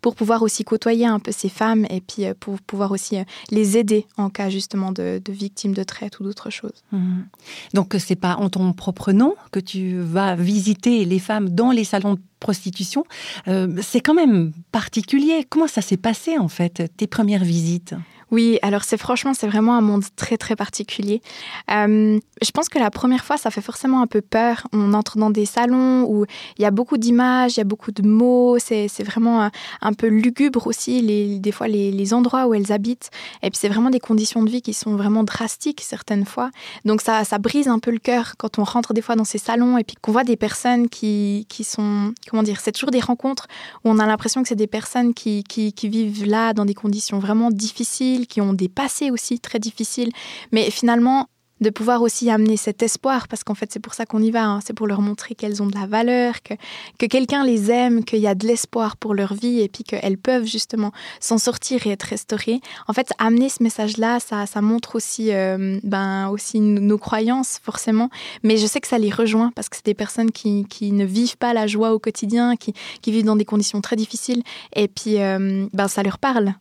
pour 0.02 0.16
pouvoir 0.16 0.42
aussi 0.42 0.64
côtoyer 0.64 1.06
un 1.06 1.20
peu 1.20 1.30
ces 1.30 1.48
femmes 1.48 1.86
et 1.88 2.00
puis 2.00 2.24
euh, 2.24 2.34
pour 2.38 2.58
pouvoir 2.60 2.90
aussi 2.90 3.16
euh, 3.16 3.24
les 3.52 3.76
aider 3.76 4.06
en 4.16 4.28
cas 4.28 4.50
justement 4.50 4.90
de, 4.90 5.22
victimes 5.28 5.72
de 5.72 5.84
traite 5.84 6.18
ou 6.18 6.24
d'autres 6.24 6.50
choses. 6.50 6.82
Mhm. 6.90 7.26
Donc 7.74 7.94
c'est 8.00 8.16
pas 8.16 8.34
en 8.36 8.48
ton 8.48 8.72
propre 8.72 9.12
nom 9.12 9.36
que 9.52 9.60
tu 9.60 10.00
vas 10.00 10.34
visiter 10.34 11.04
les 11.04 11.20
femmes 11.20 11.48
dans 11.50 11.70
les 11.70 11.84
salons 11.84 12.14
de 12.14 12.20
prostitution. 12.40 13.04
Euh, 13.46 13.68
c'est 13.82 14.00
quand 14.00 14.14
même 14.14 14.52
particulier. 14.72 15.46
Comment 15.48 15.68
ça 15.68 15.82
s'est 15.82 15.96
passé 15.96 16.38
en 16.38 16.48
fait 16.48 16.90
tes 16.96 17.06
premières 17.06 17.44
visites? 17.44 17.94
Oui, 18.30 18.58
alors 18.60 18.84
c'est 18.84 18.98
franchement, 18.98 19.32
c'est 19.32 19.46
vraiment 19.46 19.76
un 19.76 19.80
monde 19.80 20.04
très 20.14 20.36
très 20.36 20.54
particulier. 20.54 21.22
Euh, 21.70 22.18
je 22.42 22.50
pense 22.50 22.68
que 22.68 22.78
la 22.78 22.90
première 22.90 23.24
fois, 23.24 23.38
ça 23.38 23.50
fait 23.50 23.62
forcément 23.62 24.02
un 24.02 24.06
peu 24.06 24.20
peur. 24.20 24.66
On 24.72 24.92
entre 24.92 25.16
dans 25.16 25.30
des 25.30 25.46
salons 25.46 26.04
où 26.04 26.26
il 26.58 26.62
y 26.62 26.66
a 26.66 26.70
beaucoup 26.70 26.98
d'images, 26.98 27.56
il 27.56 27.58
y 27.58 27.60
a 27.62 27.64
beaucoup 27.64 27.90
de 27.90 28.06
mots, 28.06 28.58
c'est 28.58 29.02
vraiment 29.02 29.44
un, 29.44 29.50
un, 29.80 29.92
peu 29.94 30.08
lugubre 30.08 30.66
aussi, 30.66 31.00
les, 31.00 31.38
des 31.38 31.52
fois 31.52 31.68
les, 31.68 31.90
les, 31.90 32.14
endroits 32.14 32.46
où 32.46 32.54
elles 32.54 32.70
habitent. 32.70 33.10
Et 33.42 33.50
puis 33.50 33.58
c'est 33.58 33.68
vraiment 33.68 33.90
des 33.90 34.00
conditions 34.00 34.42
de 34.42 34.50
vie 34.50 34.62
qui 34.62 34.74
sont 34.74 34.96
vraiment 34.96 35.24
drastiques 35.24 35.80
certaines 35.80 36.26
fois. 36.26 36.50
Donc 36.84 37.00
ça, 37.00 37.24
ça 37.24 37.38
brise 37.38 37.68
un 37.68 37.78
peu 37.78 37.90
le 37.90 37.98
cœur 37.98 38.34
quand 38.36 38.58
on 38.58 38.64
rentre 38.64 38.92
des 38.92 39.02
fois 39.02 39.16
dans 39.16 39.24
ces 39.24 39.38
salons 39.38 39.78
et 39.78 39.84
puis 39.84 39.96
qu'on 40.00 40.12
voit 40.12 40.24
des 40.24 40.36
personnes 40.36 40.88
qui, 40.88 41.46
qui 41.48 41.64
sont, 41.64 42.12
comment 42.30 42.42
dire, 42.42 42.60
c'est 42.60 42.72
toujours 42.72 42.90
des 42.90 43.00
rencontres 43.00 43.46
où 43.84 43.90
on 43.90 43.98
a 43.98 44.06
l'impression 44.06 44.42
que 44.42 44.48
c'est 44.48 44.54
des 44.54 44.66
personnes 44.66 45.14
qui, 45.14 45.44
qui, 45.44 45.72
qui 45.72 45.88
vivent 45.88 46.26
là 46.26 46.52
dans 46.52 46.66
des 46.66 46.74
conditions 46.74 47.18
vraiment 47.18 47.50
difficiles 47.50 48.17
qui 48.26 48.40
ont 48.40 48.52
des 48.52 48.68
passés 48.68 49.10
aussi 49.10 49.38
très 49.40 49.58
difficiles. 49.58 50.10
Mais 50.52 50.70
finalement, 50.70 51.28
de 51.60 51.70
pouvoir 51.70 52.02
aussi 52.02 52.30
amener 52.30 52.56
cet 52.56 52.82
espoir, 52.82 53.28
parce 53.28 53.44
qu'en 53.44 53.54
fait 53.54 53.72
c'est 53.72 53.80
pour 53.80 53.94
ça 53.94 54.06
qu'on 54.06 54.22
y 54.22 54.30
va, 54.30 54.44
hein. 54.44 54.60
c'est 54.64 54.74
pour 54.74 54.86
leur 54.86 55.00
montrer 55.00 55.34
qu'elles 55.34 55.62
ont 55.62 55.66
de 55.66 55.74
la 55.74 55.86
valeur, 55.86 56.42
que, 56.42 56.54
que 56.98 57.06
quelqu'un 57.06 57.44
les 57.44 57.70
aime, 57.70 58.04
qu'il 58.04 58.20
y 58.20 58.26
a 58.26 58.34
de 58.34 58.46
l'espoir 58.46 58.96
pour 58.96 59.14
leur 59.14 59.34
vie 59.34 59.60
et 59.60 59.68
puis 59.68 59.84
qu'elles 59.84 60.18
peuvent 60.18 60.46
justement 60.46 60.92
s'en 61.20 61.38
sortir 61.38 61.86
et 61.86 61.90
être 61.90 62.04
restaurées. 62.04 62.60
En 62.86 62.92
fait, 62.92 63.10
amener 63.18 63.48
ce 63.48 63.62
message-là, 63.62 64.18
ça, 64.20 64.46
montre 64.60 64.96
aussi, 64.96 65.32
euh, 65.32 65.78
ben, 65.82 66.28
aussi 66.28 66.60
nos 66.60 66.98
croyances 66.98 67.58
forcément, 67.62 68.10
mais 68.42 68.56
je 68.56 68.66
sais 68.66 68.80
que 68.80 68.88
ça 68.88 68.98
les 68.98 69.10
rejoint 69.10 69.52
parce 69.54 69.68
que 69.68 69.76
c'est 69.76 69.86
des 69.86 69.94
personnes 69.94 70.30
qui, 70.30 70.64
qui, 70.66 70.92
ne 70.92 71.04
vivent 71.04 71.36
pas 71.36 71.52
la 71.52 71.66
joie 71.66 71.92
au 71.92 71.98
quotidien, 71.98 72.56
qui, 72.56 72.72
qui 73.02 73.12
vivent 73.12 73.24
dans 73.24 73.36
des 73.36 73.44
conditions 73.44 73.80
très 73.80 73.96
difficiles 73.96 74.42
et 74.74 74.88
puis 74.88 75.20
euh, 75.20 75.66
ben, 75.72 75.88
ça 75.88 76.02
leur 76.02 76.18
parle 76.18 76.54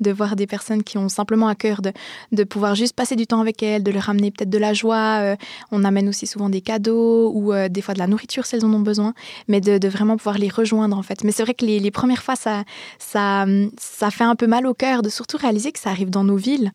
de 0.00 0.10
voir 0.10 0.36
des 0.36 0.46
personnes 0.46 0.82
qui 0.82 0.98
ont 0.98 1.08
simplement 1.08 1.48
à 1.48 1.54
cœur 1.54 1.80
de, 1.82 2.44
pouvoir 2.44 2.74
juste 2.74 2.94
passer 2.94 3.16
du 3.16 3.26
temps 3.26 3.40
avec 3.40 3.62
elles, 3.62 3.82
de 3.82 3.90
leur 3.90 4.04
ramener 4.04 4.30
peut-être 4.30 4.50
de 4.50 4.58
la 4.58 4.72
joie. 4.72 5.20
Euh, 5.20 5.36
on 5.70 5.84
amène 5.84 6.08
aussi 6.08 6.26
souvent 6.26 6.48
des 6.48 6.60
cadeaux 6.60 7.30
ou 7.32 7.52
euh, 7.52 7.68
des 7.68 7.82
fois 7.82 7.94
de 7.94 7.98
la 7.98 8.06
nourriture 8.06 8.46
si 8.46 8.56
elles 8.56 8.64
en 8.64 8.72
ont 8.72 8.80
besoin, 8.80 9.14
mais 9.48 9.60
de, 9.60 9.88
vraiment 9.88 10.16
pouvoir 10.16 10.38
les 10.38 10.48
rejoindre 10.48 10.96
en 10.96 11.02
fait. 11.02 11.24
Mais 11.24 11.32
c'est 11.32 11.42
vrai 11.42 11.54
que 11.54 11.64
les, 11.64 11.80
les, 11.80 11.90
premières 11.90 12.22
fois, 12.22 12.36
ça, 12.36 12.64
ça, 12.98 13.44
ça 13.78 14.10
fait 14.10 14.24
un 14.24 14.36
peu 14.36 14.46
mal 14.46 14.66
au 14.66 14.74
cœur 14.74 15.02
de 15.02 15.08
surtout 15.08 15.36
réaliser 15.36 15.72
que 15.72 15.78
ça 15.78 15.90
arrive 15.90 16.10
dans 16.10 16.24
nos 16.24 16.36
villes 16.36 16.72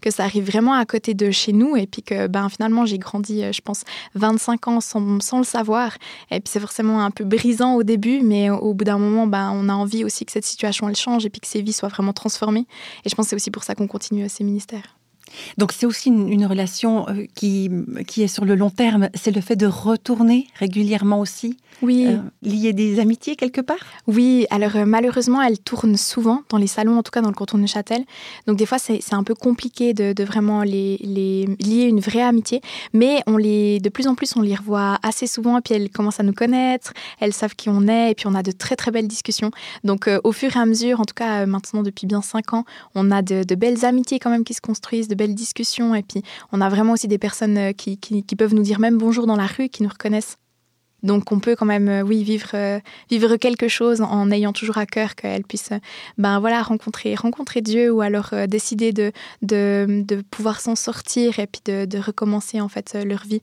que 0.00 0.10
ça 0.10 0.24
arrive 0.24 0.46
vraiment 0.46 0.74
à 0.74 0.84
côté 0.84 1.14
de 1.14 1.30
chez 1.30 1.52
nous 1.52 1.76
et 1.76 1.86
puis 1.86 2.02
que 2.02 2.26
ben, 2.26 2.48
finalement 2.48 2.86
j'ai 2.86 2.98
grandi, 2.98 3.42
euh, 3.42 3.52
je 3.52 3.60
pense, 3.60 3.82
25 4.14 4.68
ans 4.68 4.80
sans, 4.80 5.38
le 5.38 5.44
savoir. 5.44 5.96
Et 6.30 6.40
puis 6.40 6.50
c'est 6.50 6.60
forcément 6.60 7.04
un 7.04 7.10
peu 7.10 7.24
brisant 7.24 7.74
au 7.74 7.82
début, 7.82 8.20
mais 8.22 8.50
au 8.50 8.74
bout 8.74 8.84
d'un 8.84 8.98
moment, 8.98 9.26
ben, 9.26 9.52
on 9.54 9.68
a 9.68 9.74
envie 9.74 10.04
aussi 10.04 10.24
que 10.24 10.32
cette 10.32 10.46
situation 10.46 10.88
elle 10.88 10.96
change 10.96 11.26
et 11.26 11.30
puis 11.30 11.40
que 11.40 11.46
ces 11.46 11.62
vies 11.62 11.72
soient 11.72 11.88
vraiment 11.88 12.12
transformées. 12.12 12.66
Et 13.04 13.08
je 13.08 13.14
pense 13.14 13.26
que 13.26 13.30
c'est 13.30 13.36
aussi 13.36 13.50
pour 13.50 13.64
ça 13.64 13.74
qu'on 13.74 13.86
continue 13.86 14.24
à 14.24 14.28
ces 14.28 14.44
ministères. 14.44 14.99
Donc 15.58 15.72
c'est 15.72 15.86
aussi 15.86 16.08
une, 16.08 16.28
une, 16.28 16.46
relation 16.46 17.08
euh, 17.08 17.26
qui, 17.34 17.70
qui 18.06 18.22
est 18.22 18.28
sur 18.28 18.44
le 18.44 18.54
long 18.54 18.70
terme. 18.70 19.08
C'est 19.14 19.34
le 19.34 19.40
fait 19.40 19.56
de 19.56 19.66
retourner 19.66 20.46
régulièrement 20.58 21.20
aussi. 21.20 21.56
Oui. 21.82 22.06
Euh, 22.08 22.18
lier 22.42 22.72
des 22.72 23.00
amitiés 23.00 23.36
quelque 23.36 23.60
part? 23.60 23.78
Oui, 24.06 24.46
alors 24.50 24.76
euh, 24.76 24.84
malheureusement, 24.84 25.40
elle 25.42 25.58
tourne 25.58 25.96
souvent 25.96 26.42
dans 26.50 26.58
les 26.58 26.66
salons, 26.66 26.98
en 26.98 27.02
tout 27.02 27.10
cas 27.10 27.22
dans 27.22 27.28
le 27.28 27.34
canton 27.34 27.58
de 27.58 27.66
Châtel. 27.66 28.04
Donc 28.46 28.56
des 28.56 28.66
fois, 28.66 28.78
c'est 28.78 29.00
un 29.12 29.22
peu 29.22 29.34
compliqué 29.34 29.94
de, 29.94 30.12
de 30.12 30.24
vraiment 30.24 30.62
les, 30.62 30.98
les, 31.02 31.46
lier 31.60 31.84
une 31.84 32.00
vraie 32.00 32.22
amitié. 32.22 32.60
Mais 32.92 33.22
on 33.26 33.36
les, 33.36 33.80
de 33.80 33.88
plus 33.88 34.08
en 34.08 34.14
plus, 34.14 34.36
on 34.36 34.42
les 34.42 34.54
revoit 34.54 34.98
assez 35.02 35.26
souvent. 35.26 35.58
Et 35.58 35.60
puis 35.62 35.74
elles 35.74 35.90
commencent 35.90 36.20
à 36.20 36.22
nous 36.22 36.32
connaître, 36.32 36.92
elles 37.18 37.32
savent 37.32 37.54
qui 37.54 37.68
on 37.68 37.88
est. 37.88 38.10
Et 38.10 38.14
puis 38.14 38.26
on 38.26 38.34
a 38.34 38.42
de 38.42 38.52
très 38.52 38.76
très 38.76 38.90
belles 38.90 39.08
discussions. 39.08 39.50
Donc 39.84 40.08
euh, 40.08 40.20
au 40.24 40.32
fur 40.32 40.56
et 40.56 40.58
à 40.58 40.66
mesure, 40.66 41.00
en 41.00 41.04
tout 41.04 41.14
cas 41.14 41.46
maintenant 41.46 41.82
depuis 41.82 42.06
bien 42.06 42.22
cinq 42.22 42.52
ans, 42.52 42.64
on 42.94 43.10
a 43.10 43.22
de, 43.22 43.42
de 43.44 43.54
belles 43.54 43.84
amitiés 43.84 44.18
quand 44.18 44.30
même 44.30 44.44
qui 44.44 44.54
se 44.54 44.60
construisent, 44.60 45.08
de 45.08 45.14
belles 45.20 45.34
discussions. 45.34 45.94
Et 45.94 46.02
puis, 46.02 46.22
on 46.52 46.60
a 46.60 46.68
vraiment 46.68 46.94
aussi 46.94 47.08
des 47.08 47.18
personnes 47.18 47.58
euh, 47.58 47.72
qui, 47.72 47.98
qui, 47.98 48.36
peuvent 48.36 48.54
nous 48.54 48.62
dire 48.62 48.80
même 48.80 48.98
bonjour 48.98 49.26
dans 49.26 49.36
la 49.36 49.46
rue, 49.46 49.68
qui 49.68 49.82
nous 49.82 49.88
reconnaissent. 49.88 50.36
Donc, 51.02 51.32
on 51.32 51.40
peut 51.40 51.56
quand 51.56 51.66
même, 51.66 51.88
euh, 51.88 52.02
oui, 52.02 52.22
vivre, 52.22 52.50
euh, 52.54 52.78
vivre 53.10 53.36
quelque 53.36 53.68
chose 53.68 54.00
en 54.02 54.30
ayant 54.30 54.52
toujours 54.52 54.78
à 54.78 54.86
cœur 54.86 55.14
qu'elles 55.14 55.44
puissent, 55.44 55.72
ben 56.18 56.40
voilà, 56.40 56.62
rencontrer, 56.62 57.14
rencontrer 57.14 57.62
Dieu 57.62 57.90
ou 57.90 58.00
alors 58.00 58.30
euh, 58.32 58.46
décider 58.46 58.92
de, 58.92 59.12
de, 59.42 60.02
de 60.06 60.22
pouvoir 60.30 60.60
s'en 60.60 60.74
sortir 60.74 61.38
et 61.38 61.46
puis 61.46 61.62
de, 61.64 61.84
de 61.84 61.98
recommencer 61.98 62.60
en 62.60 62.68
fait 62.68 62.94
leur 63.04 63.24
vie 63.24 63.40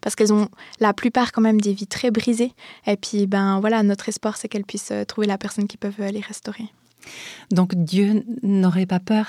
parce 0.00 0.16
qu'elles 0.16 0.32
ont 0.32 0.48
la 0.80 0.92
plupart 0.92 1.30
quand 1.30 1.42
même 1.42 1.60
des 1.60 1.72
vies 1.72 1.86
très 1.86 2.10
brisées. 2.10 2.52
Et 2.88 2.96
puis, 2.96 3.28
ben 3.28 3.60
voilà, 3.60 3.84
notre 3.84 4.08
espoir, 4.08 4.36
c'est 4.36 4.48
qu'elles 4.48 4.64
puissent 4.64 4.92
trouver 5.06 5.28
la 5.28 5.38
personne 5.38 5.68
qui 5.68 5.76
peuvent 5.76 6.00
les 6.00 6.20
restaurer. 6.20 6.64
Donc 7.50 7.74
Dieu 7.74 8.24
n'aurait 8.42 8.86
pas 8.86 9.00
peur 9.00 9.26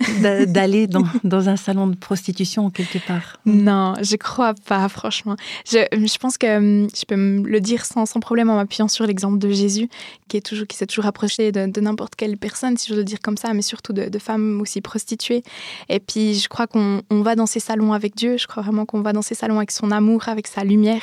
d'aller 0.46 0.86
dans, 0.86 1.04
dans, 1.24 1.48
un 1.48 1.56
salon 1.56 1.86
de 1.86 1.96
prostitution 1.96 2.70
quelque 2.70 2.98
part 3.06 3.38
Non, 3.46 3.94
je 4.02 4.16
crois 4.16 4.54
pas, 4.54 4.88
franchement. 4.88 5.36
Je, 5.66 5.78
je, 5.92 6.18
pense 6.18 6.36
que 6.36 6.56
hum, 6.56 6.88
je 6.94 7.04
peux 7.04 7.16
me 7.16 7.48
le 7.48 7.60
dire 7.60 7.84
sans, 7.84 8.06
sans 8.06 8.20
problème 8.20 8.50
en 8.50 8.56
m'appuyant 8.56 8.88
sur 8.88 9.06
l'exemple 9.06 9.38
de 9.38 9.50
Jésus, 9.50 9.88
qui 10.28 10.36
est 10.36 10.40
toujours 10.40 10.66
qui 10.66 10.76
s'est 10.76 10.86
toujours 10.86 11.06
approché 11.06 11.52
de, 11.52 11.66
de 11.66 11.80
n'importe 11.80 12.16
quelle 12.16 12.36
personne, 12.36 12.76
si 12.76 12.88
je 12.88 12.94
veux 12.94 13.04
dire 13.04 13.20
comme 13.20 13.36
ça, 13.36 13.54
mais 13.54 13.62
surtout 13.62 13.92
de, 13.92 14.08
de 14.08 14.18
femmes 14.18 14.60
aussi 14.60 14.80
prostituées. 14.80 15.42
Et 15.88 16.00
puis 16.00 16.34
je 16.34 16.48
crois 16.48 16.66
qu'on 16.66 17.02
va 17.10 17.36
dans 17.36 17.46
ces 17.46 17.60
salons 17.60 17.92
avec 17.92 18.16
Dieu. 18.16 18.36
Je 18.36 18.46
crois 18.46 18.62
vraiment 18.62 18.86
qu'on 18.86 19.02
va 19.02 19.12
dans 19.12 19.22
ces 19.22 19.34
salons 19.34 19.58
avec 19.58 19.70
son 19.70 19.90
amour, 19.90 20.28
avec 20.28 20.46
sa 20.46 20.64
lumière 20.64 21.02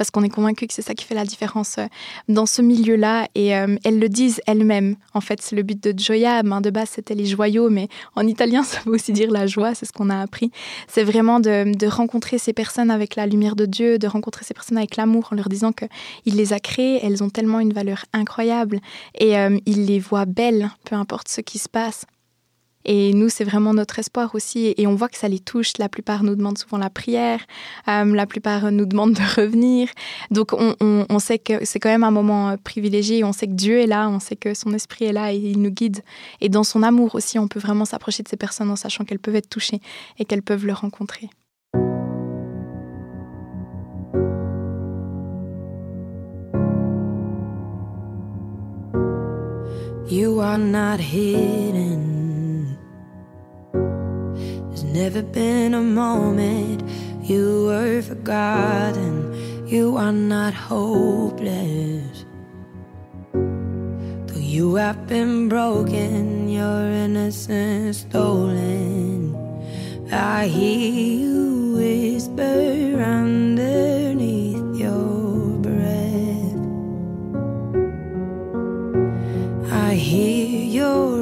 parce 0.00 0.10
qu'on 0.10 0.22
est 0.22 0.30
convaincu 0.30 0.66
que 0.66 0.72
c'est 0.72 0.80
ça 0.80 0.94
qui 0.94 1.04
fait 1.04 1.14
la 1.14 1.26
différence 1.26 1.76
euh, 1.76 1.84
dans 2.26 2.46
ce 2.46 2.62
milieu-là. 2.62 3.28
Et 3.34 3.54
euh, 3.54 3.76
elles 3.84 3.98
le 3.98 4.08
disent 4.08 4.40
elles-mêmes. 4.46 4.96
En 5.12 5.20
fait, 5.20 5.42
c'est 5.42 5.54
le 5.54 5.62
but 5.62 5.78
de 5.78 5.92
Joya. 5.94 6.42
Ben, 6.42 6.62
de 6.62 6.70
base, 6.70 6.88
c'était 6.94 7.14
les 7.14 7.26
joyaux, 7.26 7.68
mais 7.68 7.88
en 8.16 8.26
italien, 8.26 8.62
ça 8.64 8.78
veut 8.86 8.92
aussi 8.92 9.12
dire 9.12 9.30
la 9.30 9.46
joie. 9.46 9.74
C'est 9.74 9.84
ce 9.84 9.92
qu'on 9.92 10.08
a 10.08 10.18
appris. 10.18 10.52
C'est 10.88 11.04
vraiment 11.04 11.38
de, 11.38 11.86
rencontrer 11.86 12.38
ces 12.38 12.54
personnes 12.54 12.90
avec 12.90 13.14
la 13.14 13.26
lumière 13.26 13.56
de 13.56 13.66
Dieu, 13.66 13.98
de 13.98 14.06
rencontrer 14.06 14.42
ces 14.46 14.54
personnes 14.54 14.78
avec 14.78 14.96
l'amour, 14.96 15.28
en 15.32 15.36
leur 15.36 15.50
disant 15.50 15.72
qu'il 15.72 16.34
les 16.34 16.54
a 16.54 16.60
créées. 16.60 17.00
Elles 17.04 17.22
ont 17.22 17.28
tellement 17.28 17.60
une 17.60 17.74
valeur 17.74 18.06
incroyable 18.14 18.80
et 19.18 19.36
euh, 19.36 19.58
il 19.66 19.84
les 19.84 19.98
voit 19.98 20.24
belles, 20.24 20.70
peu 20.86 20.96
importe 20.96 21.28
ce 21.28 21.42
qui 21.42 21.58
se 21.58 21.68
passe. 21.68 22.06
Et 22.84 23.12
nous, 23.12 23.28
c'est 23.28 23.44
vraiment 23.44 23.74
notre 23.74 23.98
espoir 23.98 24.34
aussi. 24.34 24.74
Et 24.76 24.86
on 24.86 24.94
voit 24.94 25.08
que 25.08 25.16
ça 25.16 25.28
les 25.28 25.38
touche. 25.38 25.72
La 25.78 25.88
plupart 25.88 26.22
nous 26.22 26.34
demandent 26.34 26.58
souvent 26.58 26.78
la 26.78 26.90
prière. 26.90 27.40
Euh, 27.88 28.04
la 28.04 28.26
plupart 28.26 28.72
nous 28.72 28.86
demandent 28.86 29.14
de 29.14 29.40
revenir. 29.40 29.88
Donc, 30.30 30.52
on, 30.52 31.18
sait 31.18 31.38
que 31.38 31.64
c'est 31.64 31.78
quand 31.78 31.90
même 31.90 32.04
un 32.04 32.10
moment 32.10 32.50
euh, 32.50 32.56
privilégié. 32.62 33.22
On 33.24 33.32
sait 33.32 33.46
que 33.46 33.52
Dieu 33.52 33.78
est 33.78 33.86
là. 33.86 34.08
On 34.08 34.20
sait 34.20 34.36
que 34.36 34.54
son 34.54 34.72
esprit 34.72 35.04
est 35.06 35.12
là 35.12 35.32
et 35.32 35.36
il 35.36 35.60
nous 35.60 35.70
guide. 35.70 36.00
Et 36.40 36.48
dans 36.48 36.64
son 36.64 36.82
amour 36.82 37.14
aussi, 37.14 37.38
on 37.38 37.48
peut 37.48 37.60
vraiment 37.60 37.84
s'approcher 37.84 38.22
de 38.22 38.28
ces 38.28 38.36
personnes 38.36 38.70
en 38.70 38.76
sachant 38.76 39.04
qu'elles 39.04 39.18
peuvent 39.18 39.36
être 39.36 39.48
touchées 39.48 39.80
et 40.18 40.24
qu'elles 40.24 40.42
peuvent 40.42 40.66
le 40.66 40.72
rencontrer. 40.72 41.30
You 50.10 50.40
are 50.40 50.58
not 50.58 50.98
hidden. 50.98 52.19
Never 54.92 55.22
been 55.22 55.74
a 55.74 55.80
moment 55.80 56.82
you 57.22 57.66
were 57.66 58.02
forgotten. 58.02 59.66
You 59.66 59.96
are 59.96 60.12
not 60.12 60.52
hopeless. 60.52 62.24
Though 63.32 64.44
you 64.56 64.74
have 64.74 65.06
been 65.06 65.48
broken, 65.48 66.48
your 66.48 66.82
innocence 67.04 67.98
stolen. 67.98 69.36
I 70.12 70.48
hear 70.48 70.90
you 71.24 71.74
whisper 71.76 73.00
underneath 73.00 74.76
your 74.76 75.56
breath. 75.66 76.56
I 79.72 79.94
hear 79.94 80.64
your 80.64 81.19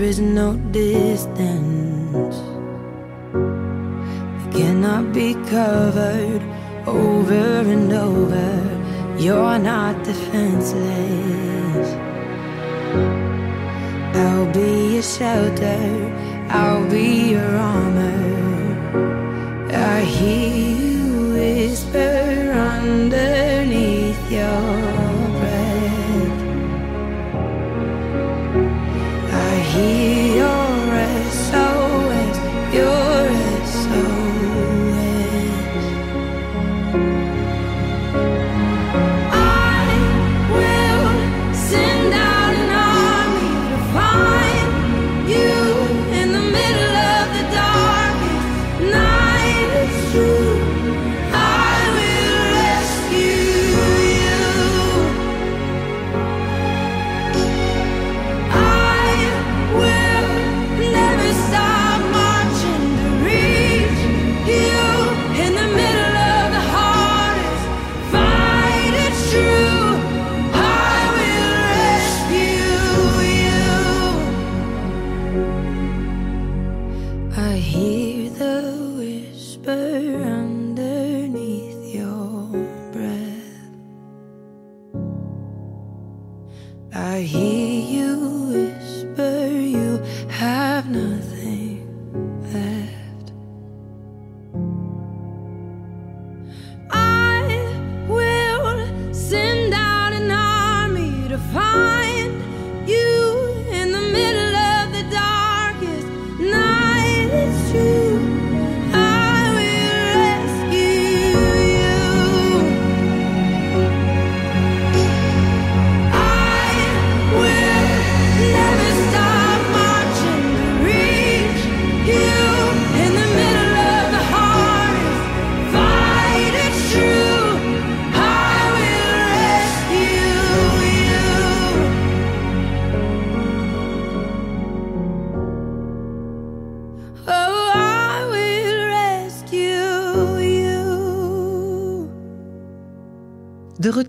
There 0.00 0.08
is 0.08 0.18
no 0.18 0.56
distance 0.72 2.36
that 3.34 4.50
cannot 4.50 5.12
be 5.12 5.34
covered 5.50 6.40
over 6.86 7.60
and 7.74 7.92
over. 7.92 8.50
You're 9.18 9.58
not 9.58 10.02
defenseless. 10.02 11.88
I'll 14.16 14.50
be 14.54 14.94
your 14.94 15.02
shelter, 15.02 15.82
I'll 16.48 16.88
be 16.88 17.32
your 17.32 17.56
armor. 17.58 18.16
I 19.70 20.00
hear 20.00 20.64
you 20.80 21.34
whisper 21.34 22.52
underneath 22.72 24.32
your 24.32 24.99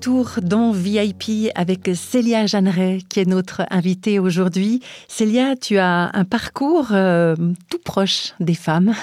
retour 0.01 0.39
dans 0.41 0.71
VIP 0.71 1.51
avec 1.53 1.91
Célia 1.93 2.47
Jeanneret, 2.47 3.01
qui 3.07 3.19
est 3.19 3.27
notre 3.27 3.61
invitée 3.69 4.17
aujourd'hui. 4.17 4.81
Célia, 5.07 5.55
tu 5.55 5.77
as 5.77 6.09
un 6.15 6.25
parcours 6.25 6.87
euh, 6.91 7.35
tout 7.69 7.77
proche 7.85 8.33
des 8.39 8.55
femmes. 8.55 8.95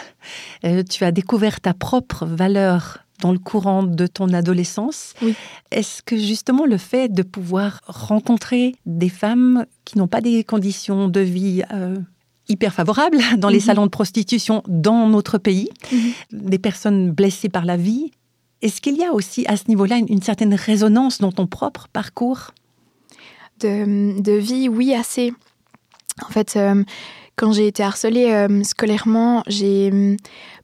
Euh, 0.65 0.83
tu 0.83 1.05
as 1.05 1.13
découvert 1.13 1.61
ta 1.61 1.73
propre 1.73 2.27
valeur 2.27 2.99
dans 3.21 3.31
le 3.31 3.39
courant 3.39 3.85
de 3.85 4.09
ton 4.09 4.33
adolescence. 4.33 5.15
Oui. 5.23 5.35
Est-ce 5.71 6.03
que 6.03 6.17
justement 6.17 6.67
le 6.67 6.79
fait 6.79 7.09
de 7.09 7.23
pouvoir 7.23 7.81
rencontrer 7.87 8.75
des 8.85 9.09
femmes 9.09 9.67
qui 9.85 9.99
n'ont 9.99 10.09
pas 10.09 10.21
des 10.21 10.43
conditions 10.43 11.07
de 11.07 11.21
vie 11.21 11.63
euh, 11.73 11.97
hyper 12.49 12.75
favorables 12.75 13.19
dans 13.39 13.51
les 13.51 13.59
Mhm. 13.59 13.65
salons 13.65 13.85
de 13.87 13.91
prostitution 13.91 14.65
dans 14.67 15.07
notre 15.09 15.39
pays, 15.39 15.69
Mhm. 15.93 16.11
des 16.51 16.59
personnes 16.59 17.13
blessées 17.13 17.49
par 17.51 17.65
la 17.65 17.77
vie, 17.77 18.11
est-ce 18.63 18.81
qu'il 18.81 18.97
y 18.97 19.05
a 19.05 19.13
aussi 19.13 19.47
à 19.47 19.57
ce 19.57 19.65
niveau-là 19.69 19.97
une, 19.97 20.23
certaine 20.23 20.55
résonance 20.55 21.19
dans 21.19 21.33
ton 21.33 21.47
propre 21.47 21.89
parcours? 21.93 22.53
De, 23.61 24.37
vie, 24.39 24.69
oui, 24.69 24.95
assez. 24.95 25.33
En 26.25 26.31
fait, 26.31 26.57
euh, 26.57 26.85
quand 27.39 27.53
j'ai 27.53 27.69
été 27.69 27.83
harcelée 27.83 28.33
euh, 28.33 28.63
scolairement, 28.65 29.43
j'ai, 29.47 30.17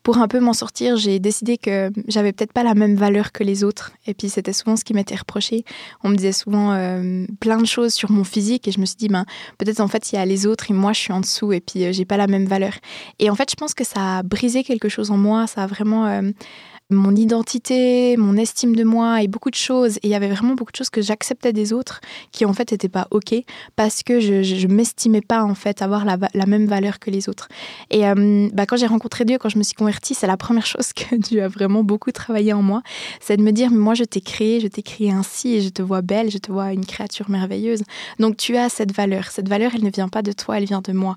pour 0.03 0.19
un 0.19 0.29
peu 0.29 0.41
m'en 0.41 0.53
sortir, 0.53 0.97
j'ai 0.97 1.21
décidé 1.21 1.57
que 1.57 1.91
j'avais 2.09 2.33
peut-être 2.33 2.53
pas 2.53 2.65
la 2.65 2.75
même 2.75 2.97
valeur 2.97 3.31
que 3.31 3.45
les 3.45 3.63
autres. 3.63 3.93
Et 4.07 4.13
puis 4.13 4.29
c'était 4.29 4.53
souvent 4.53 4.77
ce 4.77 4.85
qui 4.85 4.93
m'était 4.93 5.15
reproché. 5.15 5.65
On 6.03 6.09
me 6.09 6.17
disait 6.17 6.33
souvent 6.33 6.73
euh, 6.73 7.27
plein 7.41 7.59
de 7.59 7.67
choses 7.67 7.95
sur 7.95 8.11
mon 8.11 8.25
physique 8.25 8.67
et 8.67 8.73
je 8.73 8.81
me 8.81 8.87
suis 8.87 8.97
dit, 8.97 9.09
ben, 9.09 9.25
peut-être 9.57 9.81
en 9.81 9.89
fait 9.89 10.13
il 10.13 10.17
y 10.17 10.19
a 10.19 10.27
les 10.27 10.47
autres 10.47 10.71
et 10.71 10.75
moi 10.75 10.93
je 10.93 10.99
suis 10.99 11.13
en 11.13 11.21
dessous 11.21 11.53
et 11.53 11.61
puis 11.61 11.85
euh, 11.85 11.93
j'ai 11.93 12.05
pas 12.05 12.17
la 12.17 12.27
même 12.27 12.47
valeur. 12.47 12.75
Et 13.21 13.31
en 13.31 13.37
fait, 13.37 13.51
je 13.51 13.57
pense 13.57 13.73
que 13.73 13.85
ça 13.85 14.19
a 14.19 14.23
brisé 14.23 14.65
quelque 14.65 14.89
chose 14.89 15.11
en 15.13 15.17
moi. 15.17 15.47
Ça 15.47 15.63
a 15.63 15.67
vraiment 15.67 16.23
mon 16.91 17.17
identité, 17.17 18.17
mon 18.17 18.37
estime 18.37 18.77
de 18.77 18.85
moi 18.85 19.23
et 19.23 19.29
beaucoup 19.29 19.51
de 19.51 19.55
choses. 19.55 19.97
Et 19.99 20.09
il 20.09 20.11
y 20.11 20.15
avait 20.15 20.29
vraiment 20.29 20.55
beaucoup 20.55 20.73
de 20.73 20.77
choses 20.77 20.91
que 20.91 21.03
j'acceptais 21.03 21.53
des 21.53 21.73
autres 21.73 22.01
qui 22.33 22.45
en 22.45 22.53
fait 22.53 22.73
n'étaient 22.73 22.89
pas 22.89 23.09
ok 23.11 23.35
parce 23.77 24.03
que 24.03 24.21
je, 24.21 24.43
je 24.43 24.67
m'estimais 24.67 25.21
pas 25.21 25.43
en 25.43 25.55
fait 25.55 25.83
avoir 25.83 26.05
la 26.05 26.47
même 26.47 26.67
valeur 26.67 26.99
que 26.99 27.11
les 27.11 27.29
autres. 27.29 27.49
Et 27.91 28.07
euh, 28.07 28.49
bah, 28.53 28.67
quand 28.67 28.77
j'ai 28.77 28.87
rencontré 28.87 29.25
Dieu, 29.25 29.39
quand 29.39 29.49
je 29.49 29.59
me 29.59 29.63
suis 29.63 29.75
convertie, 29.75 30.15
c'est 30.15 30.27
la 30.27 30.37
première 30.37 30.67
chose 30.75 30.93
que 30.93 31.17
Dieu 31.17 31.43
a 31.43 31.49
vraiment 31.49 31.85
beaucoup 31.85 32.13
travaillé 32.13 32.53
en 32.53 32.63
moi, 32.63 32.83
c'est 33.21 33.37
de 33.37 33.43
me 33.43 33.53
dire 33.53 33.71
mais 33.71 33.79
moi 33.79 33.95
je 33.95 34.05
t'ai 34.05 34.21
créé, 34.21 34.61
je 34.61 34.69
t'ai 34.69 34.83
créé 34.83 35.11
ainsi 35.11 35.55
et 35.55 35.61
je 35.61 35.69
te 35.71 35.83
vois 35.83 36.03
belle, 36.03 36.31
je 36.31 36.39
te 36.39 36.53
vois 36.53 36.73
une 36.73 36.85
créature 36.85 37.31
merveilleuse. 37.31 37.83
Donc 38.19 38.37
tu 38.37 38.57
as 38.57 38.69
cette 38.69 38.93
valeur. 38.93 39.31
Cette 39.31 39.49
valeur, 39.49 39.73
elle 39.75 39.85
ne 39.85 39.91
vient 39.91 40.09
pas 40.09 40.23
de 40.23 40.33
toi, 40.33 40.59
elle 40.59 40.65
vient 40.65 40.83
de 40.83 40.93
moi. 40.93 41.17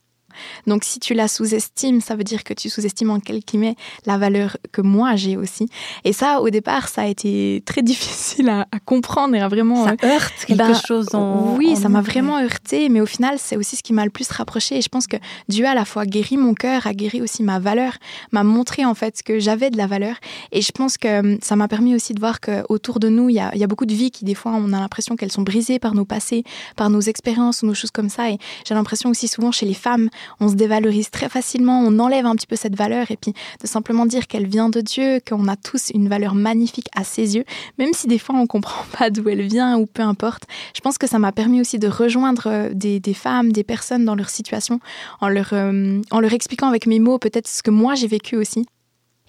Donc 0.66 0.84
si 0.84 1.00
tu 1.00 1.14
la 1.14 1.28
sous-estimes, 1.28 2.02
ça 2.02 2.16
veut 2.16 2.24
dire 2.24 2.44
que 2.44 2.54
tu 2.54 2.70
sous-estimes 2.70 3.10
en 3.10 3.20
quelque 3.20 3.48
guillemets 3.48 3.76
la 4.06 4.18
valeur 4.18 4.58
que 4.72 4.82
moi 4.82 5.16
j'ai 5.16 5.38
aussi. 5.38 5.70
Et 6.04 6.14
ça, 6.14 6.42
au 6.42 6.50
départ, 6.50 6.88
ça 6.88 7.04
a 7.04 7.06
été 7.06 7.64
très 7.66 7.82
difficile 7.84 8.50
à, 8.50 8.68
à 8.72 8.80
comprendre 8.80 9.36
et 9.36 9.40
à 9.40 9.48
vraiment 9.48 9.86
Ça 9.86 9.96
heurte 10.04 10.34
quelque 10.46 10.58
ben, 10.58 10.74
chose 10.76 11.14
en... 11.14 11.56
oui, 11.56 11.72
en 11.72 11.76
ça 11.76 11.90
m'a 11.90 12.02
vraiment 12.02 12.40
heurté, 12.40 12.90
mais 12.90 13.02
au 13.02 13.06
final, 13.06 13.38
c'est 13.38 13.58
aussi 13.58 13.76
ce 13.76 13.84
qui 13.84 13.94
m'a 13.94 14.04
le 14.04 14.12
plus 14.12 14.30
rapproché. 14.30 14.78
Et 14.78 14.82
je 14.82 14.90
pense 14.90 15.08
que 15.08 15.18
Dieu 15.48 15.66
a 15.66 15.72
à 15.72 15.76
la 15.76 15.86
fois 15.86 16.06
guéri 16.06 16.38
mon 16.38 16.54
cœur, 16.54 16.88
a 16.88 16.94
guéri 16.94 17.22
aussi 17.22 17.44
ma 17.44 17.60
valeur, 17.60 17.94
m'a 18.32 18.44
montré 18.44 18.86
en 18.86 18.94
fait 18.94 19.22
que 19.24 19.40
j'avais 19.40 19.70
de 19.70 19.78
la 19.78 19.88
valeur. 19.88 20.16
Et 20.52 20.62
je 20.62 20.72
pense 20.72 20.98
que 20.98 21.20
hum, 21.20 21.38
ça 21.42 21.56
m'a 21.56 21.68
permis 21.68 21.96
aussi 21.96 22.14
de 22.14 22.20
voir 22.20 22.40
que 22.40 22.64
autour 22.70 23.00
de 23.00 23.10
nous, 23.10 23.30
il 23.30 23.36
y 23.36 23.40
a, 23.40 23.52
il 23.54 23.60
y 23.60 23.64
a 23.64 23.68
beaucoup 23.68 23.86
de 23.86 23.94
vies 23.94 24.12
qui, 24.12 24.26
des 24.26 24.36
fois, 24.36 24.54
on 24.56 24.74
a 24.74 24.80
l'impression 24.80 25.16
qu'elles 25.16 25.32
sont 25.32 25.42
brisées 25.42 25.80
par 25.80 25.94
nos 25.94 26.06
passés, 26.06 26.44
par 26.76 26.90
nos 26.90 27.02
expériences 27.02 27.62
ou 27.62 27.68
nos 27.68 27.74
choses 27.74 27.92
comme 27.92 28.10
ça. 28.10 28.30
Et 28.30 28.38
j'ai 28.66 28.76
l'impression 28.76 29.10
aussi 29.10 29.28
souvent 29.28 29.52
chez 29.52 29.66
les 29.66 29.74
femmes, 29.74 30.10
on 30.40 30.50
se 30.50 30.56
dévalorise 30.56 31.10
très 31.10 31.30
facilement, 31.30 31.82
on 31.82 32.00
enlève 32.00 32.26
un 32.26 32.36
petit 32.36 32.48
peu 32.48 32.56
cette 32.56 32.76
valeur. 32.76 33.12
Et 33.12 33.18
puis 33.18 33.34
de 33.62 33.68
simplement 33.68 34.06
dire 34.06 34.28
qu'elle 34.28 34.48
vient 34.48 34.70
de 34.70 34.82
Dieu, 34.82 35.20
qu'on 35.28 35.48
a 35.48 35.56
tous 35.56 35.92
une 35.94 36.08
valeur 36.08 36.36
magnifique 36.36 36.88
à 36.96 37.04
ses 37.04 37.36
yeux, 37.36 37.46
même 37.78 37.94
si 37.94 38.08
des 38.08 38.20
fois 38.20 38.36
on 38.36 38.48
comprend 38.48 38.84
pas 38.98 39.10
d'où 39.10 39.28
elle 39.30 39.44
vient 39.44 39.78
ou 39.78 39.86
peu 39.86 40.04
importe. 40.04 40.44
Je 40.76 40.82
pense 40.82 40.98
que 40.98 41.08
ça 41.08 41.20
m'a 41.20 41.32
permis 41.32 41.62
aussi 41.62 41.80
de 41.80 41.88
rejoindre 41.88 42.48
euh, 42.48 42.70
des, 42.74 43.14
femmes, 43.14 43.52
des 43.52 43.64
personnes 43.64 44.06
dans 44.06 44.16
leur 44.16 44.30
situation, 44.30 44.80
en 45.22 45.30
leur, 45.30 45.50
euh, 45.54 46.02
en 46.12 46.20
leur 46.20 46.34
expliquant 46.34 46.68
avec 46.68 46.86
mes 46.86 47.00
mots 47.00 47.18
peut-être 47.18 47.48
ce 47.48 47.64
que 47.64 47.72
moi 47.72 47.96
j'ai 47.96 48.08
vécu 48.08 48.36
aussi. 48.36 48.66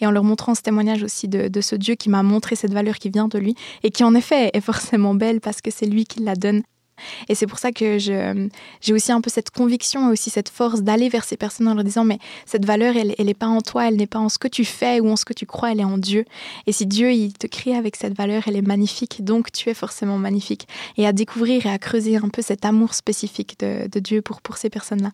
Et 0.00 0.06
en 0.06 0.12
leur 0.12 0.22
montrant 0.22 0.54
ce 0.54 0.62
témoignage 0.62 1.02
aussi 1.02 1.26
de 1.26 1.60
ce 1.60 1.74
Dieu 1.74 1.96
qui 1.96 2.08
m'a 2.08 2.22
montré 2.22 2.54
cette 2.54 2.72
valeur 2.72 2.98
qui 2.98 3.10
vient 3.10 3.26
de 3.26 3.36
lui 3.36 3.56
et 3.82 3.90
qui 3.90 4.04
en 4.04 4.14
effet 4.14 4.48
est 4.52 4.60
forcément 4.60 5.12
belle 5.12 5.40
parce 5.40 5.60
que 5.60 5.72
c'est 5.72 5.86
lui 5.86 6.04
qui 6.04 6.20
la 6.20 6.36
donne. 6.36 6.62
Et 7.28 7.34
c'est 7.34 7.46
pour 7.46 7.58
ça 7.58 7.72
que 7.72 7.98
j'ai 7.98 8.92
aussi 8.92 9.12
un 9.12 9.20
peu 9.20 9.30
cette 9.30 9.50
conviction 9.50 10.08
et 10.08 10.12
aussi 10.12 10.30
cette 10.30 10.48
force 10.48 10.82
d'aller 10.82 11.08
vers 11.08 11.24
ces 11.24 11.36
personnes 11.36 11.68
en 11.68 11.74
leur 11.74 11.84
disant 11.84 12.04
mais 12.04 12.18
cette 12.46 12.64
valeur 12.64 12.96
elle 12.96 13.14
elle 13.18 13.26
n'est 13.26 13.34
pas 13.34 13.46
en 13.46 13.60
toi, 13.60 13.88
elle 13.88 13.96
n'est 13.96 14.06
pas 14.06 14.18
en 14.18 14.28
ce 14.28 14.38
que 14.38 14.48
tu 14.48 14.64
fais 14.64 15.00
ou 15.00 15.10
en 15.10 15.16
ce 15.16 15.24
que 15.24 15.32
tu 15.32 15.46
crois, 15.46 15.72
elle 15.72 15.80
est 15.80 15.84
en 15.84 15.98
Dieu. 15.98 16.24
Et 16.66 16.72
si 16.72 16.86
Dieu 16.86 17.12
il 17.12 17.32
te 17.32 17.46
crée 17.46 17.74
avec 17.74 17.96
cette 17.96 18.16
valeur, 18.16 18.44
elle 18.46 18.56
est 18.56 18.62
magnifique, 18.62 19.24
donc 19.24 19.52
tu 19.52 19.68
es 19.68 19.74
forcément 19.74 20.18
magnifique. 20.18 20.68
Et 20.96 21.06
à 21.06 21.12
découvrir 21.12 21.66
et 21.66 21.70
à 21.70 21.78
creuser 21.78 22.16
un 22.16 22.28
peu 22.28 22.42
cet 22.42 22.64
amour 22.64 22.94
spécifique 22.94 23.58
de, 23.60 23.88
de 23.88 24.00
Dieu 24.00 24.22
pour, 24.22 24.40
pour 24.40 24.56
ces 24.56 24.70
personnes-là. 24.70 25.12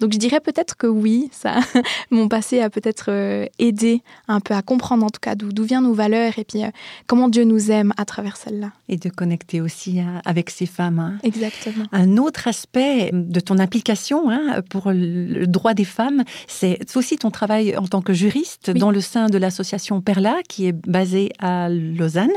Donc 0.00 0.12
je 0.12 0.18
dirais 0.18 0.40
peut-être 0.40 0.76
que 0.76 0.86
oui, 0.86 1.28
ça, 1.32 1.60
mon 2.10 2.28
passé 2.28 2.60
a 2.60 2.70
peut-être 2.70 3.06
euh, 3.08 3.46
aidé 3.58 4.02
un 4.28 4.40
peu 4.40 4.54
à 4.54 4.62
comprendre 4.62 5.04
en 5.04 5.10
tout 5.10 5.20
cas 5.20 5.34
d'où 5.34 5.64
viennent 5.64 5.84
nos 5.84 5.94
valeurs 5.94 6.38
et 6.38 6.44
puis 6.44 6.62
euh, 6.64 6.68
comment 7.06 7.28
Dieu 7.28 7.44
nous 7.44 7.70
aime 7.70 7.92
à 7.96 8.04
travers 8.04 8.36
celle-là. 8.36 8.72
Et 8.88 8.96
de 8.96 9.08
connecter 9.08 9.60
aussi 9.60 10.00
hein, 10.00 10.20
avec 10.24 10.50
ces 10.50 10.66
femmes. 10.66 10.98
hein. 10.98 11.18
Exactement. 11.22 11.84
Un 11.92 12.16
autre 12.16 12.48
aspect 12.48 13.10
de 13.12 13.40
ton 13.40 13.58
implication 13.58 14.30
hein, 14.30 14.62
pour 14.70 14.90
le 14.92 15.46
droit 15.46 15.74
des 15.74 15.84
femmes, 15.84 16.24
c'est 16.46 16.78
aussi 16.96 17.16
ton 17.16 17.30
travail 17.30 17.76
en 17.76 17.86
tant 17.86 18.02
que 18.02 18.12
juriste 18.12 18.70
Oui. 18.74 18.80
dans 18.80 18.90
le 18.90 19.00
sein 19.00 19.26
de 19.26 19.38
l'association 19.38 20.00
Perla, 20.00 20.36
qui 20.48 20.66
est 20.66 20.72
basée 20.72 21.30
à 21.38 21.68
Lausanne. 21.68 22.30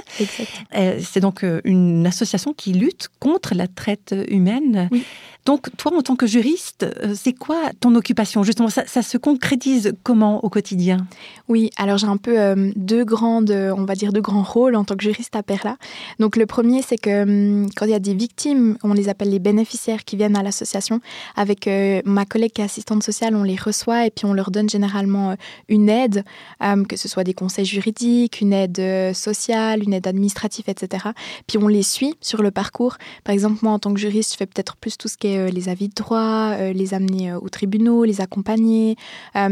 Euh, 0.75 0.99
C'est 1.01 1.19
donc 1.19 1.43
une 1.63 2.05
association 2.07 2.53
qui 2.53 2.73
lutte 2.73 3.09
contre 3.19 3.55
la 3.55 3.67
traite 3.67 4.13
humaine. 4.29 4.89
Oui. 4.91 5.03
Donc, 5.45 5.69
toi, 5.77 5.95
en 5.95 6.01
tant 6.01 6.15
que 6.15 6.25
juriste, 6.25 6.83
euh, 6.83 7.13
c'est 7.15 7.33
quoi 7.33 7.71
ton 7.79 7.93
occupation? 7.93 8.43
Justement, 8.43 8.69
ça, 8.69 8.85
se 8.85 9.17
concrétise 9.17 9.93
comment 10.01 10.43
au 10.43 10.49
quotidien? 10.49 11.05
Oui, 11.47 11.69
alors 11.77 11.99
j'ai 11.99 12.07
un 12.07 12.17
peu 12.17 12.39
euh, 12.39 12.71
deux 12.75 13.05
grandes, 13.05 13.51
euh, 13.51 13.73
on 13.77 13.85
va 13.85 13.93
dire 13.93 14.11
deux 14.11 14.21
grands 14.21 14.41
rôles 14.41 14.75
en 14.75 14.83
tant 14.83 14.95
que 14.95 15.03
juriste 15.03 15.35
à 15.35 15.43
Perla. 15.43 15.77
Donc 16.19 16.35
le 16.35 16.47
premier, 16.47 16.81
c'est 16.81 16.97
que 16.97 17.23
hum, 17.23 17.69
quand 17.75 17.85
il 17.85 17.91
y 17.91 17.95
a 17.95 17.99
des 17.99 18.15
victimes, 18.15 18.77
on 18.83 18.93
les 18.93 19.07
appelle 19.07 19.29
les 19.29 19.39
bénéficiaires 19.39 20.03
qui 20.03 20.15
viennent 20.15 20.35
à 20.35 20.41
l'association. 20.41 20.99
Avec 21.35 21.69
ma 22.05 22.25
collègue 22.25 22.51
qui 22.53 22.61
est 22.61 22.65
assistante 22.65 23.03
sociale, 23.03 23.35
on 23.35 23.43
les 23.43 23.55
reçoit 23.55 24.07
et 24.07 24.11
puis 24.11 24.25
on 24.25 24.33
leur 24.33 24.49
donne 24.49 24.69
généralement 24.69 25.35
une 25.69 25.89
aide, 25.89 26.23
euh, 26.63 26.83
que 26.85 26.97
ce 26.97 27.07
soit 27.07 27.23
des 27.23 27.33
conseils 27.33 27.65
juridiques, 27.65 28.41
une 28.41 28.53
aide 28.53 29.13
sociale, 29.13 29.83
une 29.83 29.93
aide 29.93 30.07
administrative, 30.07 30.65
etc. 30.67 31.09
Puis 31.47 31.57
on 31.57 31.67
les 31.67 31.83
suit 31.83 32.15
sur 32.21 32.41
le 32.41 32.49
parcours. 32.51 32.97
Par 33.23 33.33
exemple, 33.33 33.59
moi 33.61 33.73
en 33.73 33.79
tant 33.79 33.93
que 33.93 33.99
juriste, 33.99 34.33
je 34.33 34.37
fais 34.37 34.45
peut-être 34.47 34.75
plus 34.77 34.97
tout 34.97 35.07
ce 35.07 35.17
qui 35.17 35.27
est 35.27 35.34
euh, 35.37 35.49
les 35.49 35.69
avis 35.69 35.89
de 35.89 35.93
droit, 35.93 36.51
euh, 36.53 36.73
les 36.73 36.93
amener 36.93 37.31
euh, 37.31 37.39
aux 37.39 37.49
tribunaux, 37.49 38.03
les 38.03 38.21
accompagner, 38.21 38.95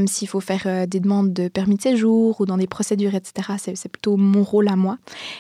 s'il 0.07 0.27
faut 0.27 0.39
faire 0.39 0.87
des 0.87 0.99
demandes 0.99 1.33
de 1.33 1.47
permis 1.47 1.75
de 1.75 1.81
séjour 1.81 2.39
ou 2.39 2.45
dans 2.45 2.57
des 2.57 2.67
procédures, 2.67 3.15
etc. 3.15 3.53
C'est, 3.57 3.89
plutôt 3.89 4.17
mon 4.17 4.43
rôle 4.43 4.67
à 4.67 4.75
moi. 4.75 4.97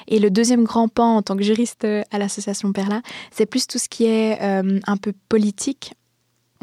Et 0.07 0.19
le 0.19 0.29
deuxième 0.29 0.63
grand 0.63 0.87
pan 0.87 1.17
en 1.17 1.21
tant 1.21 1.35
que 1.35 1.43
juriste 1.43 1.85
à 1.85 2.17
l'association 2.19 2.71
Perla, 2.73 3.01
c'est 3.31 3.45
plus 3.45 3.67
tout 3.67 3.79
ce 3.79 3.89
qui 3.89 4.05
est 4.05 4.39
un 4.41 4.97
peu 4.97 5.13
politique. 5.29 5.93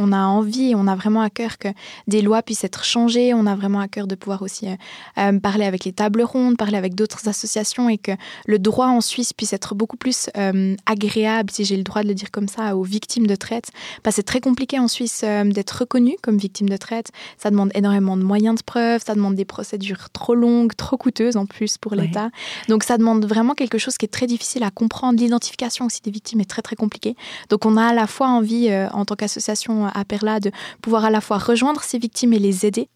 On 0.02 0.12
a 0.12 0.22
envie, 0.24 0.72
on 0.74 0.86
a 0.86 0.96
vraiment 0.96 1.20
à 1.20 1.28
cœur 1.28 1.58
que 1.58 1.68
des 2.08 2.22
lois 2.22 2.42
puissent 2.42 2.64
être 2.64 2.84
changées. 2.84 3.34
On 3.34 3.44
a 3.46 3.54
vraiment 3.54 3.80
à 3.80 3.88
cœur 3.88 4.06
de 4.06 4.14
pouvoir 4.14 4.40
aussi 4.40 4.66
euh, 4.66 4.74
euh, 5.18 5.38
parler 5.38 5.66
avec 5.66 5.84
les 5.84 5.92
tables 5.92 6.22
rondes, 6.22 6.56
parler 6.56 6.78
avec 6.78 6.94
d'autres 6.94 7.28
associations 7.28 7.88
et 7.90 7.98
que 7.98 8.12
le 8.46 8.58
droit 8.58 8.86
en 8.86 9.02
Suisse 9.02 9.32
puisse 9.34 9.52
être 9.52 9.74
beaucoup 9.74 9.98
plus 9.98 10.30
euh, 10.38 10.74
agréable, 10.86 11.50
si 11.50 11.64
j'ai 11.66 11.76
le 11.76 11.82
droit 11.82 12.02
de 12.02 12.08
le 12.08 12.14
dire 12.14 12.30
comme 12.30 12.48
ça, 12.48 12.76
aux 12.76 12.82
victimes 12.82 13.26
de 13.26 13.34
traite. 13.36 13.70
Parce 14.02 14.16
que 14.16 14.20
c'est 14.20 14.22
très 14.24 14.40
compliqué 14.40 14.78
en 14.78 14.88
Suisse 14.88 15.20
euh, 15.24 15.44
d'être 15.44 15.70
reconnu 15.80 16.16
comme 16.22 16.38
victime 16.38 16.68
de 16.68 16.76
traite. 16.78 17.10
Ça 17.36 17.50
demande 17.50 17.70
énormément 17.74 18.16
de 18.16 18.22
moyens 18.22 18.56
de 18.56 18.62
preuve, 18.62 19.02
ça 19.06 19.14
demande 19.14 19.34
des 19.34 19.44
procédures 19.44 20.08
trop 20.10 20.34
longues, 20.34 20.74
trop 20.76 20.96
coûteuses 20.96 21.36
en 21.36 21.44
plus 21.46 21.76
pour 21.76 21.92
Ouais. 21.92 22.06
l'État. 22.06 22.30
Donc 22.68 22.84
ça 22.84 22.96
demande 22.96 23.24
vraiment 23.26 23.54
quelque 23.54 23.76
chose 23.78 23.98
qui 23.98 24.06
est 24.06 24.08
très 24.08 24.26
difficile 24.26 24.62
à 24.62 24.70
comprendre. 24.70 25.18
L'identification 25.18 25.84
aussi 25.86 26.00
des 26.02 26.10
victimes 26.10 26.40
est 26.40 26.48
très 26.48 26.62
très 26.62 26.76
compliquée. 26.76 27.16
Donc 27.50 27.66
on 27.66 27.76
a 27.76 27.86
à 27.88 27.92
la 27.92 28.06
fois 28.06 28.28
envie, 28.28 28.70
en 28.92 29.04
tant 29.04 29.16
qu'association 29.16 29.89
à 29.94 30.04
Perla, 30.04 30.40
de 30.40 30.50
pouvoir 30.82 31.04
à 31.04 31.10
la 31.10 31.20
fois 31.20 31.38
rejoindre 31.38 31.82
ces 31.82 31.98
victimes 31.98 32.32
et 32.32 32.38
les 32.38 32.66
aider, 32.66 32.88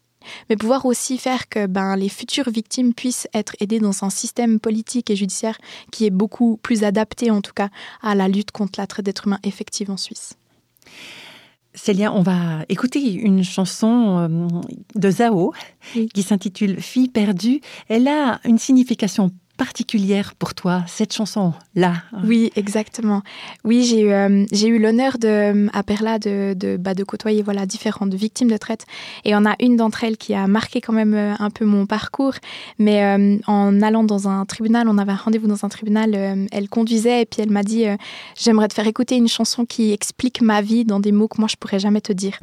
mais 0.49 0.55
pouvoir 0.55 0.85
aussi 0.85 1.17
faire 1.17 1.47
que 1.49 1.67
ben, 1.67 1.95
les 1.95 2.09
futures 2.09 2.49
victimes 2.49 2.93
puissent 2.93 3.27
être 3.33 3.55
aidées 3.59 3.79
dans 3.79 4.03
un 4.03 4.09
système 4.09 4.59
politique 4.59 5.09
et 5.09 5.15
judiciaire 5.15 5.57
qui 5.91 6.05
est 6.05 6.11
beaucoup 6.11 6.57
plus 6.57 6.83
adapté 6.83 7.31
en 7.31 7.41
tout 7.41 7.53
cas 7.53 7.69
à 8.01 8.15
la 8.15 8.27
lutte 8.27 8.51
contre 8.51 8.79
la 8.79 8.87
traite 8.87 9.05
d'êtres 9.05 9.27
humains 9.27 9.39
effective 9.43 9.91
en 9.91 9.97
Suisse. 9.97 10.33
Célia, 11.73 12.13
on 12.13 12.21
va 12.21 12.63
écouter 12.69 13.11
une 13.13 13.43
chanson 13.43 14.17
euh, 14.17 14.47
de 14.95 15.11
Zao 15.11 15.53
Oui. 15.95 16.07
qui 16.13 16.23
s'intitule 16.23 16.81
Fille 16.81 17.09
perdue. 17.09 17.59
Elle 17.89 18.07
a 18.07 18.39
une 18.45 18.57
signification 18.57 19.29
particulière 19.55 20.35
pour 20.35 20.53
toi, 20.53 20.83
cette 20.87 21.13
chanson-là? 21.13 21.93
Oui, 22.23 22.51
exactement. 22.55 23.21
Oui, 23.63 23.83
j'ai 23.83 24.01
eu, 24.01 24.11
euh, 24.11 24.45
eu 24.51 24.79
l'honneur 24.79 25.17
de, 25.17 25.69
à 25.75 25.83
Perla 25.83 26.19
de, 26.19 26.53
de, 26.53 26.77
bah, 26.77 26.93
de 26.93 27.03
côtoyer 27.03 27.41
voilà, 27.41 27.65
différentes 27.65 28.13
victimes 28.13 28.49
de 28.49 28.57
traite. 28.57 28.85
Et 29.23 29.35
on 29.35 29.45
a 29.45 29.55
une 29.59 29.75
d'entre 29.77 30.03
elles 30.03 30.17
qui 30.17 30.33
a 30.33 30.47
marqué 30.47 30.81
quand 30.81 30.93
même 30.93 31.13
euh, 31.13 31.33
un 31.39 31.49
peu 31.49 31.65
mon 31.65 31.85
parcours. 31.85 32.35
Mais 32.79 33.03
euh, 33.03 33.37
en 33.47 33.81
allant 33.81 34.03
dans 34.03 34.27
un 34.27 34.45
tribunal, 34.45 34.87
on 34.87 34.97
avait 34.97 35.13
un 35.13 35.15
rendez-vous 35.15 35.47
dans 35.47 35.65
un 35.65 35.69
tribunal, 35.69 36.47
elle 36.51 36.69
conduisait 36.69 37.21
et 37.21 37.25
puis 37.25 37.41
elle 37.41 37.51
m'a 37.51 37.63
dit 37.63 37.85
J'aimerais 38.37 38.67
te 38.67 38.73
faire 38.73 38.87
écouter 38.87 39.15
une 39.15 39.27
chanson 39.27 39.65
qui 39.65 39.91
explique 39.91 40.41
ma 40.41 40.61
vie 40.61 40.85
dans 40.85 40.99
des 40.99 41.11
mots 41.11 41.27
que 41.27 41.39
moi 41.39 41.47
je 41.49 41.55
pourrais 41.55 41.79
jamais 41.79 42.01
te 42.01 42.13
dire. 42.13 42.39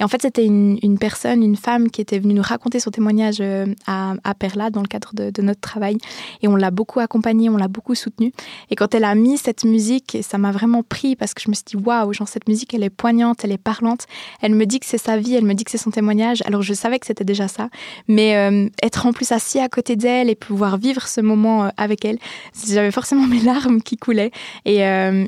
Et 0.00 0.04
en 0.04 0.08
fait, 0.08 0.22
c'était 0.22 0.44
une, 0.44 0.98
personne, 0.98 1.42
une 1.42 1.56
femme 1.56 1.90
qui 1.90 2.00
était 2.00 2.18
venue 2.18 2.34
nous 2.34 2.42
raconter 2.42 2.80
son 2.80 2.90
témoignage 2.90 3.36
euh, 3.40 3.66
à, 3.86 4.14
Perla 4.38 4.70
dans 4.70 4.82
le 4.82 4.88
cadre 4.88 5.10
de, 5.14 5.42
notre 5.42 5.60
travail. 5.60 5.98
Et 6.42 6.48
on 6.48 6.56
l'a 6.56 6.70
beaucoup 6.70 7.00
accompagnée, 7.00 7.48
on 7.48 7.56
l'a 7.56 7.68
beaucoup 7.68 7.94
soutenue. 7.94 8.32
Et 8.70 8.76
quand 8.76 8.94
elle 8.94 9.04
a 9.04 9.14
mis 9.14 9.38
cette 9.38 9.64
musique, 9.64 10.18
ça 10.22 10.38
m'a 10.38 10.52
vraiment 10.52 10.82
pris 10.82 11.16
parce 11.16 11.34
que 11.34 11.42
je 11.42 11.48
me 11.48 11.54
suis 11.54 11.64
dit, 11.64 11.76
waouh, 11.76 12.12
genre 12.12 12.28
cette 12.28 12.48
musique, 12.48 12.74
elle 12.74 12.82
est 12.82 12.90
poignante, 12.90 13.44
elle 13.44 13.52
est 13.52 13.58
parlante. 13.58 14.06
Elle 14.40 14.54
me 14.54 14.66
dit 14.66 14.80
que 14.80 14.86
c'est 14.86 14.98
sa 14.98 15.16
vie, 15.16 15.34
elle 15.34 15.44
me 15.44 15.54
dit 15.54 15.64
que 15.64 15.70
c'est 15.70 15.78
son 15.78 15.90
témoignage. 15.90 16.42
Alors 16.46 16.62
je 16.62 16.74
savais 16.74 16.98
que 16.98 17.06
c'était 17.06 17.24
déjà 17.24 17.48
ça. 17.48 17.68
Mais 18.08 18.36
euh, 18.36 18.68
être 18.82 19.06
en 19.06 19.12
plus 19.12 19.32
assis 19.32 19.58
à 19.58 19.68
côté 19.68 19.96
d'elle 19.96 20.30
et 20.30 20.34
pouvoir 20.34 20.78
vivre 20.78 21.06
ce 21.06 21.20
moment 21.20 21.64
euh, 21.64 21.68
avec 21.76 22.04
elle, 22.04 22.18
j'avais 22.68 22.90
forcément 22.90 23.26
mes 23.26 23.40
larmes 23.40 23.82
qui 23.82 23.96
coulaient. 23.96 24.30
Et, 24.64 24.82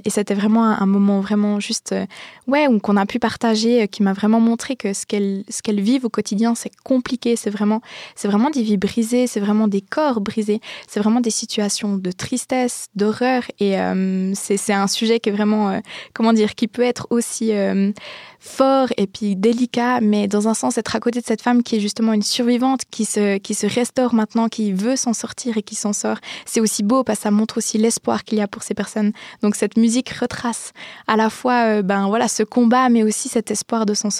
c'était 0.09 0.35
vraiment 0.35 0.64
un, 0.64 0.87
moment 0.87 1.20
vraiment 1.20 1.61
juste, 1.61 1.92
euh, 1.92 2.05
ouais, 2.48 2.66
qu'on 2.83 2.96
a 2.96 3.07
pu 3.07 3.20
partager, 3.20 3.87
qui 3.87 4.03
m'a 4.03 4.12
vraiment 4.12 4.28
montré 4.29 4.77
que 4.77 4.93
ce 4.93 5.07
qu'elle 5.07 5.45
ce 5.49 5.62
qu'elle 5.62 5.81
vit 5.81 5.99
au 6.03 6.11
quotidien, 6.11 6.55
c'est 6.55 6.71
compliqué. 6.85 7.37
C'est 7.37 7.51
vraiment, 7.51 7.81
vraiment 8.23 8.51
des 8.51 8.62
vies 8.62 8.77
brisées, 8.77 9.27
c'est 9.27 9.41
vraiment 9.41 9.67
des 9.67 9.81
corps 9.81 10.21
brisés, 10.21 10.61
c'est 10.87 11.01
vraiment 11.01 11.21
des 11.21 11.31
situations 11.31 11.97
de 11.97 12.12
tristesse, 12.12 12.88
d'horreur. 12.95 13.45
Et 13.59 13.81
euh, 13.81 14.33
c'est 14.35 14.59
c'est 14.59 14.75
un 14.75 14.87
sujet 14.87 15.21
qui 15.21 15.31
est 15.31 15.33
vraiment, 15.33 15.71
euh, 15.71 15.81
comment 16.12 16.35
dire, 16.35 16.55
qui 16.55 16.69
peut 16.69 16.83
être 16.83 17.07
aussi 17.11 17.53
euh, 17.53 17.93
fort 18.38 18.88
et 18.97 19.07
puis 19.07 19.37
délicat, 19.37 20.01
mais 20.01 20.29
dans 20.29 20.49
un 20.49 20.55
sens, 20.55 20.79
être 20.79 20.95
à 20.95 21.01
côté 21.01 21.21
de 21.21 21.25
cette 21.25 21.43
femme 21.43 21.62
qui 21.62 21.77
est 21.77 21.81
justement 21.81 22.12
une 22.12 22.23
survivante, 22.23 22.83
qui 22.91 23.05
se, 23.05 23.38
qui 23.38 23.55
se 23.55 23.67
restaure 23.67 24.14
maintenant, 24.14 24.49
qui 24.49 24.73
veut 24.73 24.97
s'en 24.97 25.12
sortir 25.12 25.57
et 25.57 25.62
qui 25.62 25.75
s'en 25.75 25.93
sort, 25.93 26.19
c'est 26.47 26.61
aussi 26.61 26.83
beau 26.83 27.03
parce 27.05 27.21
que 27.21 27.23
ça 27.25 27.31
montre 27.31 27.59
aussi 27.59 27.79
l'espoir 27.79 28.25
qu'il 28.25 28.38
y 28.38 28.41
a 28.41 28.49
pour 28.49 28.62
ces 28.62 28.75
personnes. 28.75 29.12
Donc 29.43 29.57
cette 29.57 29.77
musique 29.77 30.11
retrace 30.11 30.73
à 31.07 31.17
la 31.17 31.31
fois 31.31 31.64
euh, 31.67 31.83
ben, 31.83 32.07
voilà, 32.09 32.29
ce 32.29 32.43
combat, 32.43 32.88
mais 32.88 33.03
aussi 33.03 33.29
cet 33.29 33.51
espoir 33.51 33.87
de 33.87 33.95
s'en 33.95 34.11
sortir. 34.11 34.17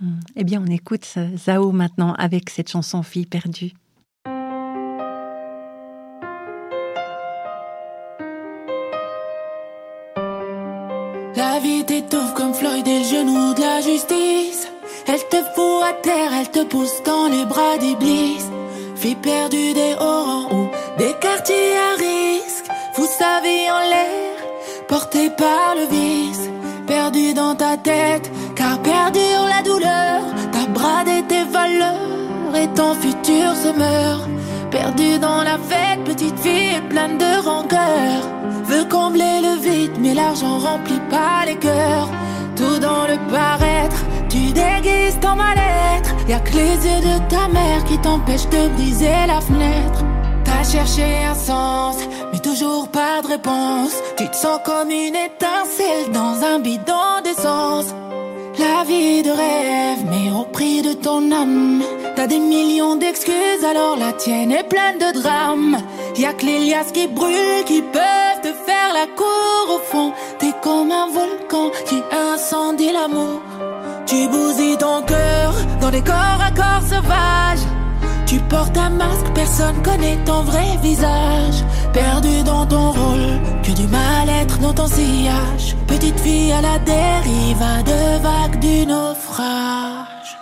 Hmm. 0.00 0.20
Eh 0.36 0.44
bien, 0.44 0.62
on 0.66 0.70
écoute 0.70 1.06
euh, 1.16 1.36
Zao 1.36 1.72
maintenant 1.72 2.14
avec 2.14 2.50
cette 2.50 2.70
chanson 2.70 3.02
Fille 3.02 3.26
perdue. 3.26 3.72
La 11.36 11.60
vie 11.60 11.84
t'étouffe 11.84 12.34
comme 12.34 12.54
Floyd 12.54 12.86
et 12.86 12.98
le 12.98 13.04
genou 13.04 13.54
de 13.54 13.60
la 13.60 13.80
justice. 13.80 14.68
Elle 15.06 15.28
te 15.30 15.36
fout 15.54 15.82
à 15.84 15.92
terre, 16.02 16.32
elle 16.38 16.50
te 16.50 16.64
pousse 16.64 17.02
dans 17.04 17.28
les 17.28 17.44
bras 17.44 17.78
d'Iblis. 17.78 18.44
Fille 18.96 19.16
perdue 19.16 19.72
des 19.74 19.94
hauts 20.00 20.24
rangs 20.24 20.48
ou 20.52 20.68
des 20.98 21.14
quartiers 21.20 21.76
à 21.76 21.96
risque. 21.98 22.66
Vous 22.96 23.06
savez 23.06 23.70
en 23.70 23.80
l'air, 23.88 24.86
portée 24.88 25.30
par 25.30 25.74
le 25.74 25.86
vice. 25.90 26.48
Perdue 27.02 27.34
dans 27.34 27.56
ta 27.56 27.76
tête, 27.76 28.30
car 28.54 28.78
perdue 28.78 29.34
en 29.36 29.48
la 29.48 29.60
douleur. 29.62 30.20
T'as 30.52 30.68
bradé 30.68 31.24
tes 31.26 31.42
valeurs 31.42 32.54
et 32.54 32.68
ton 32.76 32.94
futur 32.94 33.56
se 33.56 33.76
meurt. 33.76 34.28
Perdue 34.70 35.18
dans 35.18 35.42
la 35.42 35.58
fête, 35.58 36.04
petite 36.04 36.38
fille 36.38 36.80
pleine 36.88 37.18
de 37.18 37.44
rancœur. 37.44 38.20
Veut 38.66 38.84
combler 38.88 39.40
le 39.42 39.60
vide, 39.60 39.96
mais 39.98 40.14
l'argent 40.14 40.58
remplit 40.58 41.02
pas 41.10 41.44
les 41.44 41.56
cœurs. 41.56 42.08
Tout 42.54 42.78
dans 42.78 43.08
le 43.08 43.18
paraître, 43.32 44.00
tu 44.28 44.52
déguises 44.52 45.18
ton 45.20 45.34
mal-être. 45.34 46.14
Y'a 46.28 46.38
que 46.38 46.52
les 46.52 46.76
yeux 46.86 47.00
de 47.00 47.18
ta 47.28 47.48
mère 47.48 47.82
qui 47.84 47.98
t'empêchent 47.98 48.48
de 48.48 48.68
briser 48.76 49.26
la 49.26 49.40
fenêtre. 49.40 50.04
T'as 50.44 50.62
cherché 50.62 51.24
un 51.28 51.34
sens, 51.34 51.96
toujours 52.52 52.88
pas 52.88 53.22
de 53.22 53.28
réponse. 53.28 53.94
Tu 54.16 54.28
te 54.28 54.36
sens 54.36 54.60
comme 54.64 54.90
une 54.90 55.16
étincelle 55.16 56.10
dans 56.12 56.44
un 56.44 56.58
bidon 56.58 57.20
d'essence. 57.24 57.94
La 58.58 58.84
vie 58.84 59.22
de 59.22 59.30
rêve, 59.30 60.04
mais 60.10 60.30
au 60.38 60.44
prix 60.44 60.82
de 60.82 60.92
ton 60.92 61.32
âme. 61.32 61.82
T'as 62.14 62.26
des 62.26 62.38
millions 62.38 62.96
d'excuses, 62.96 63.64
alors 63.64 63.96
la 63.96 64.12
tienne 64.12 64.52
est 64.52 64.68
pleine 64.68 64.98
de 64.98 65.20
drames. 65.20 65.78
Y'a 66.16 66.34
que 66.34 66.44
les 66.44 66.58
liasses 66.66 66.92
qui 66.92 67.06
brûlent 67.06 67.64
qui 67.64 67.80
peuvent 67.80 68.40
te 68.42 68.52
faire 68.66 68.92
la 68.92 69.06
cour 69.16 69.76
au 69.76 69.78
fond. 69.90 70.12
T'es 70.38 70.52
comme 70.62 70.92
un 70.92 71.08
volcan 71.08 71.70
qui 71.86 72.02
incendie 72.12 72.92
l'amour. 72.92 73.40
Tu 74.04 74.28
bousilles 74.28 74.76
ton 74.76 75.00
cœur 75.02 75.54
dans 75.80 75.90
des 75.90 76.02
corps 76.02 76.42
à 76.48 76.50
corps 76.50 76.86
sauvages. 76.86 77.66
Tu 78.32 78.38
portes 78.48 78.78
un 78.78 78.88
masque, 78.88 79.26
personne 79.34 79.82
connaît 79.82 80.16
ton 80.24 80.40
vrai 80.40 80.78
visage. 80.82 81.62
Perdu 81.92 82.42
dans 82.42 82.64
ton 82.64 82.90
rôle, 82.90 83.38
que 83.62 83.72
du 83.72 83.86
mal-être 83.88 84.58
dans 84.58 84.72
ton 84.72 84.86
sillage. 84.86 85.76
Petite 85.86 86.18
fille 86.18 86.50
à 86.50 86.62
la 86.62 86.78
dérive, 86.78 87.60
à 87.60 87.82
deux 87.82 88.22
vagues 88.22 88.58
du 88.58 88.86
naufrage. 88.86 90.38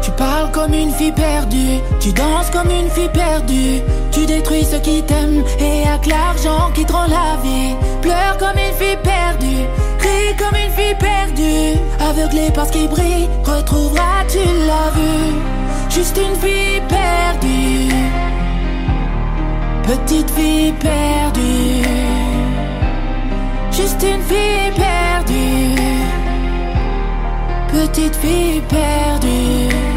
Tu 0.00 0.10
parles 0.12 0.50
comme 0.52 0.72
une 0.72 0.92
fille 0.92 1.12
perdue, 1.12 1.78
tu 2.00 2.10
danses 2.14 2.48
comme 2.50 2.70
une 2.70 2.88
fille 2.88 3.12
perdue. 3.12 3.82
Tu 4.10 4.24
détruis 4.24 4.64
ceux 4.64 4.80
qui 4.80 5.02
t'aiment 5.02 5.44
et 5.58 5.86
avec 5.86 6.06
l'argent 6.06 6.70
qui 6.72 6.86
te 6.86 6.92
rend 6.94 7.06
la 7.06 7.36
vie. 7.42 7.76
Pleure 8.00 8.38
comme 8.38 8.56
une 8.56 8.74
fille 8.80 8.98
perdue, 9.02 9.66
crie 9.98 10.36
comme 10.38 10.56
une 10.58 10.72
fille 10.72 10.96
perdue. 10.98 11.78
Aveuglée 12.00 12.50
parce 12.54 12.70
qu'il 12.70 12.88
brille, 12.88 13.28
retrouveras-tu 13.44 14.38
la 14.38 14.90
vue? 14.98 15.61
Juste 15.94 16.16
une 16.16 16.34
fille 16.36 16.80
perdue, 16.88 17.92
petite 19.82 20.30
fille 20.30 20.72
perdue. 20.72 21.86
Juste 23.70 24.02
une 24.02 24.22
fille 24.22 24.72
perdue, 24.74 25.76
petite 27.72 28.16
fille 28.16 28.62
perdue. 28.62 29.91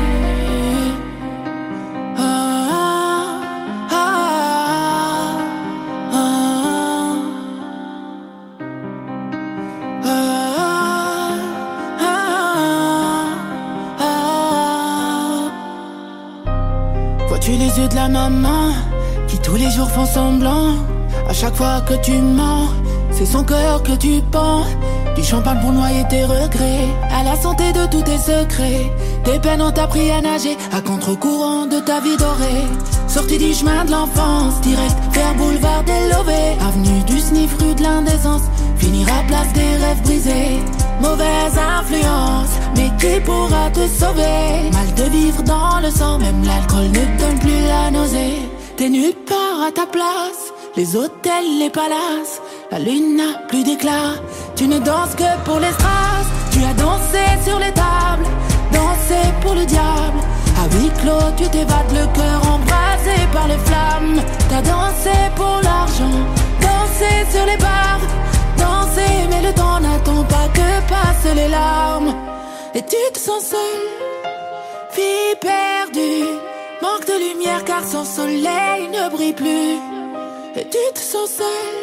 Maman 18.09 18.73
qui 19.27 19.37
tous 19.39 19.55
les 19.55 19.69
jours 19.71 19.89
font 19.89 20.05
semblant. 20.05 20.75
À 21.27 21.33
chaque 21.33 21.55
fois 21.55 21.81
que 21.81 21.95
tu 22.03 22.13
mens, 22.13 22.69
c'est 23.11 23.25
son 23.25 23.43
cœur 23.43 23.81
que 23.83 23.93
tu 23.93 24.21
pends. 24.31 24.63
Du 25.15 25.23
champagne 25.23 25.59
pour 25.61 25.71
noyer 25.71 26.03
tes 26.09 26.25
regrets. 26.25 26.89
À 27.09 27.23
la 27.23 27.35
santé 27.37 27.71
de 27.71 27.85
tous 27.89 28.01
tes 28.01 28.17
secrets. 28.17 28.91
Tes 29.23 29.39
peines 29.39 29.61
ont 29.61 29.69
appris 29.69 30.11
à 30.11 30.21
nager 30.21 30.57
À 30.73 30.81
contre-courant 30.81 31.65
de 31.65 31.79
ta 31.79 32.01
vie 32.01 32.17
dorée. 32.17 32.65
Sortie 33.07 33.37
du 33.37 33.53
chemin 33.53 33.85
de 33.85 33.91
l'enfance 33.91 34.59
Direct 34.61 34.97
vers 35.11 35.33
boulevard 35.35 35.83
des 35.85 36.13
Lovés. 36.13 36.57
Avenue 36.67 37.01
du 37.05 37.19
sniff, 37.19 37.55
rue 37.59 37.75
de 37.75 37.83
l'indécence. 37.83 38.43
Finira 38.77 39.23
place 39.27 39.53
des 39.53 39.61
rêves 39.61 40.01
brisés 40.03 40.84
Mauvaise 41.01 41.57
influence, 41.57 42.53
mais 42.75 42.89
qui 42.99 43.19
pourra 43.21 43.69
te 43.71 43.85
sauver? 43.87 44.69
Mal 44.71 44.93
de 44.95 45.03
vivre 45.09 45.43
dans 45.43 45.79
le 45.81 45.89
sang, 45.89 46.17
même 46.19 46.43
l'alcool 46.43 46.87
ne 46.87 47.19
donne 47.19 47.39
plus 47.39 47.61
la 47.67 47.91
nausée. 47.91 48.49
T'es 48.77 48.89
nulle 48.89 49.15
part 49.25 49.67
à 49.67 49.71
ta 49.71 49.85
place 49.85 50.51
Les 50.75 50.97
hôtels, 50.97 51.59
les 51.59 51.69
palaces 51.69 52.41
La 52.71 52.79
lune 52.79 53.15
n'a 53.15 53.39
plus 53.47 53.63
d'éclat. 53.63 54.15
Tu 54.55 54.67
ne 54.67 54.79
danses 54.79 55.15
que 55.15 55.29
pour 55.45 55.59
les 55.59 55.71
strass 55.71 56.27
Tu 56.51 56.59
as 56.63 56.73
dansé 56.73 57.23
sur 57.45 57.57
les 57.57 57.71
tables 57.71 58.27
Dansé 58.73 59.21
pour 59.41 59.53
le 59.55 59.65
diable. 59.65 60.19
À 60.59 60.65
huis 60.75 60.91
clos, 61.01 61.31
tu 61.37 61.47
t'évades 61.49 61.91
le 61.91 62.05
cœur 62.17 62.41
embrasé 62.53 63.15
par 63.31 63.47
les 63.47 63.57
flammes. 63.59 64.21
T'as 64.49 64.61
dansé 64.61 65.15
pour 65.37 65.61
l'argent 65.63 66.19
Dansé 66.59 67.11
sur 67.31 67.45
les 67.45 67.57
bars 67.57 68.01
Danser, 68.57 69.27
mais 69.29 69.41
le 69.41 69.53
temps 69.53 69.79
n'attend 69.79 70.23
pas 70.23 70.47
que 70.53 70.69
passent 70.89 71.35
les 71.35 71.47
larmes. 71.47 72.13
Et 72.73 72.81
tu 72.81 72.97
te 73.13 73.19
sens 73.19 73.43
seule, 73.43 73.87
fille 74.91 75.35
perdue. 75.39 76.27
Manque 76.81 77.05
de 77.07 77.17
lumière 77.27 77.63
car 77.65 77.83
son 77.83 78.03
soleil 78.03 78.89
ne 78.89 79.09
brille 79.09 79.33
plus. 79.33 79.75
Et 80.57 80.65
tu 80.65 80.83
te 80.93 80.99
sens 80.99 81.29
seule, 81.29 81.77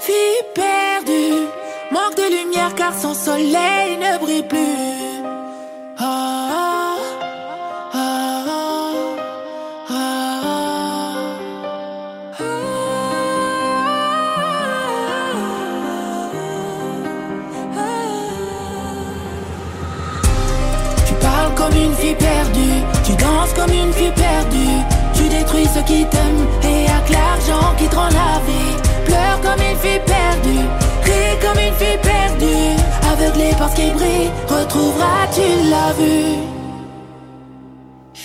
fille 0.00 0.42
perdue. 0.54 1.46
Manque 1.90 2.16
de 2.16 2.28
lumière 2.36 2.74
car 2.74 2.92
son 2.94 3.14
soleil 3.14 3.96
ne 3.96 4.18
brille 4.18 4.42
plus. 4.42 5.22
Ah, 5.98 6.67
comme 23.54 23.72
une 23.72 23.92
fille 23.92 24.12
perdue. 24.12 24.78
Tu 25.14 25.28
détruis 25.28 25.66
ceux 25.74 25.82
qui 25.82 26.04
t'aiment 26.06 26.46
et 26.62 26.88
avec 26.90 27.10
l'argent 27.10 27.74
qui 27.76 27.86
te 27.88 27.96
rend 27.96 28.08
la 28.08 28.40
vie. 28.46 28.76
Pleure 29.04 29.40
comme 29.42 29.60
une 29.60 29.78
fille 29.78 30.00
perdue, 30.06 30.66
crie 31.02 31.38
comme 31.40 31.58
une 31.58 31.74
fille 31.74 31.98
perdue. 32.02 32.80
Aveuglée 33.12 33.54
parce 33.58 33.74
qu'il 33.74 33.92
brille, 33.94 34.30
retrouveras-tu 34.48 35.70
la 35.70 35.92
vue? 35.92 36.57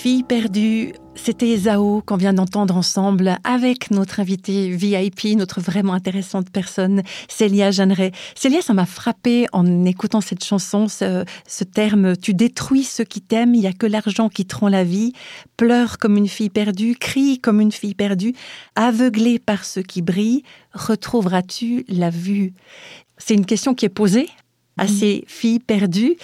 Fille 0.03 0.23
perdue, 0.23 0.91
c'était 1.15 1.55
Zao 1.55 2.03
qu'on 2.05 2.17
vient 2.17 2.33
d'entendre 2.33 2.75
ensemble 2.75 3.37
avec 3.45 3.89
notre 3.89 4.19
invitée 4.19 4.69
VIP, 4.69 5.37
notre 5.37 5.61
vraiment 5.61 5.93
intéressante 5.93 6.49
personne, 6.49 7.03
Célia 7.29 7.71
Jeanneret. 7.71 8.11
Célia, 8.35 8.61
ça 8.61 8.73
m'a 8.73 8.85
frappé 8.85 9.45
en 9.53 9.85
écoutant 9.85 10.19
cette 10.19 10.43
chanson, 10.43 10.89
ce, 10.89 11.23
ce 11.47 11.63
terme 11.63 12.17
«tu 12.21 12.33
détruis 12.33 12.83
ceux 12.83 13.05
qui 13.05 13.21
t'aiment, 13.21 13.55
il 13.55 13.61
n'y 13.61 13.67
a 13.67 13.71
que 13.71 13.85
l'argent 13.85 14.27
qui 14.27 14.45
te 14.45 14.57
rend 14.57 14.67
la 14.67 14.83
vie, 14.83 15.13
pleure 15.55 15.97
comme 15.99 16.17
une 16.17 16.27
fille 16.27 16.49
perdue, 16.49 16.97
crie 16.97 17.39
comme 17.39 17.61
une 17.61 17.71
fille 17.71 17.95
perdue, 17.95 18.33
aveuglée 18.75 19.39
par 19.39 19.63
ceux 19.63 19.83
qui 19.83 20.01
brillent, 20.01 20.43
retrouveras-tu 20.73 21.85
la 21.87 22.09
vue?» 22.09 22.51
C'est 23.17 23.35
une 23.35 23.45
question 23.45 23.73
qui 23.73 23.85
est 23.85 23.89
posée 23.89 24.27
à 24.77 24.85
ces 24.85 25.23
filles 25.27 25.59
perdues. 25.59 26.17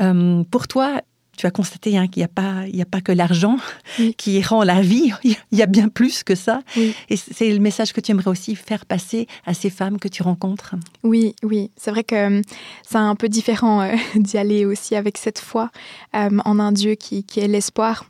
Euh, 0.00 0.44
pour 0.52 0.68
toi, 0.68 1.00
tu 1.36 1.46
as 1.46 1.50
constaté 1.50 1.96
hein, 1.98 2.06
qu'il 2.08 2.20
n'y 2.20 2.24
a, 2.24 2.28
pas- 2.28 2.66
il 2.68 2.76
y 2.76 2.82
a 2.82 2.86
pas 2.86 3.00
que 3.00 3.12
l'argent 3.12 3.56
Oui. 3.98 4.14
qui 4.16 4.42
rend 4.42 4.62
la 4.62 4.80
vie, 4.80 5.12
il 5.24 5.36
y 5.52 5.62
a 5.62 5.66
bien 5.66 5.88
plus 5.88 6.22
que 6.22 6.34
ça. 6.34 6.62
Oui. 6.76 6.94
Et 7.08 7.16
c'est 7.16 7.50
le 7.52 7.58
message 7.60 7.92
que 7.92 8.00
tu 8.00 8.10
aimerais 8.12 8.30
aussi 8.30 8.56
faire 8.56 8.86
passer 8.86 9.26
à 9.46 9.54
ces 9.54 9.70
femmes 9.70 9.98
que 9.98 10.08
tu 10.08 10.22
rencontres? 10.22 10.74
Oui, 11.02 11.34
oui, 11.42 11.70
c'est 11.76 11.90
vrai 11.90 12.04
que 12.04 12.14
euh, 12.38 12.42
c'est 12.86 12.96
un 12.98 13.14
peu 13.16 13.28
différent 13.28 13.80
euh, 13.82 13.94
d'y 14.16 14.38
aller 14.38 14.64
aussi 14.64 14.96
avec 14.96 15.18
cette 15.18 15.38
foi 15.38 15.70
euh, 16.14 16.30
en 16.44 16.58
un 16.58 16.72
Dieu 16.72 16.94
qui, 16.94 17.24
qui 17.24 17.40
est 17.40 17.48
l'espoir. 17.48 18.06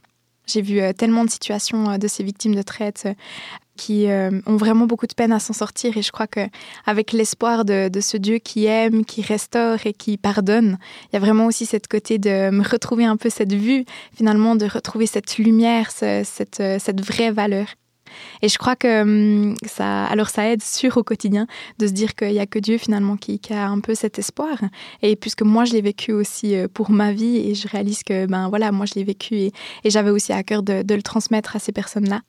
J'ai 0.47 0.61
vu 0.61 0.81
euh, 0.81 0.93
tellement 0.93 1.25
de 1.25 1.31
situations 1.31 1.91
euh, 1.91 1.97
de 1.99 2.07
ces 2.07 2.23
victimes 2.23 2.55
de 2.55 2.63
traite 2.63 3.09
qui 3.77 4.09
euh, 4.09 4.31
ont 4.47 4.57
vraiment 4.57 4.87
beaucoup 4.87 5.07
de 5.07 5.15
peine 5.15 5.33
à 5.33 5.39
s'en 5.39 5.53
sortir 5.53 5.97
et 5.97 6.03
je 6.03 6.13
crois 6.13 6.27
que 6.27 6.41
avec 6.87 7.13
l'espoir 7.13 7.65
de, 7.65 7.91
ce 8.01 8.17
Dieu 8.17 8.39
qui 8.39 8.67
aime, 8.67 9.05
qui 9.05 9.23
restaure 9.23 9.79
et 9.87 9.93
qui 9.93 10.17
pardonne, 10.17 10.79
il 11.05 11.15
y 11.15 11.17
a 11.17 11.21
vraiment 11.21 11.47
aussi 11.47 11.67
cette 11.67 11.89
côté 11.89 12.19
de 12.19 12.51
retrouver 12.71 13.05
un 13.05 13.17
peu 13.17 13.31
cette 13.31 13.53
vue, 13.53 13.85
finalement 14.15 14.57
de 14.57 14.67
retrouver 14.67 15.07
cette 15.07 15.39
lumière, 15.39 15.91
ce- 15.91 16.23
cette, 16.25 16.61
euh, 16.61 16.79
cette 16.79 17.05
vraie 17.05 17.31
valeur. 17.31 17.67
Et 18.43 18.49
je 18.49 18.59
crois 18.59 18.77
que 18.77 19.03
hum, 19.03 19.55
ça, 19.67 20.05
alors 20.05 20.29
ça 20.29 20.49
aide 20.49 20.63
sûr 20.63 20.97
au 20.97 21.03
quotidien 21.03 21.47
de 21.79 21.87
se 21.87 21.93
dire 21.93 22.15
qu'il 22.15 22.31
n'y 22.31 22.39
a 22.39 22.47
que 22.47 22.59
Dieu 22.59 22.79
finalement 22.79 23.17
qui, 23.17 23.41
a 23.51 23.67
un 23.67 23.81
peu 23.81 23.95
cet 23.95 24.19
espoir. 24.19 24.59
Et 25.03 25.17
puisque 25.17 25.43
moi 25.43 25.65
je 25.65 25.73
l'ai 25.73 25.81
vécu 25.83 26.13
aussi 26.13 26.55
euh, 26.55 26.69
pour 26.73 26.91
ma 26.91 27.13
vie 27.13 27.39
et 27.39 27.55
je 27.55 27.67
réalise 27.69 28.03
que 28.03 28.27
ben 28.27 28.49
voilà 28.49 28.73
moi 28.73 28.87
je 28.87 28.95
l'ai 28.95 29.05
vécu 29.05 29.35
et, 29.37 29.53
j'avais 29.85 30.11
aussi 30.11 30.33
à 30.33 30.43
cœur 30.43 30.63
de 30.63 30.95
le 30.95 31.03
transmettre 31.03 31.57
à 31.57 31.59
ces 31.59 31.73
personnes-là. 31.73 32.21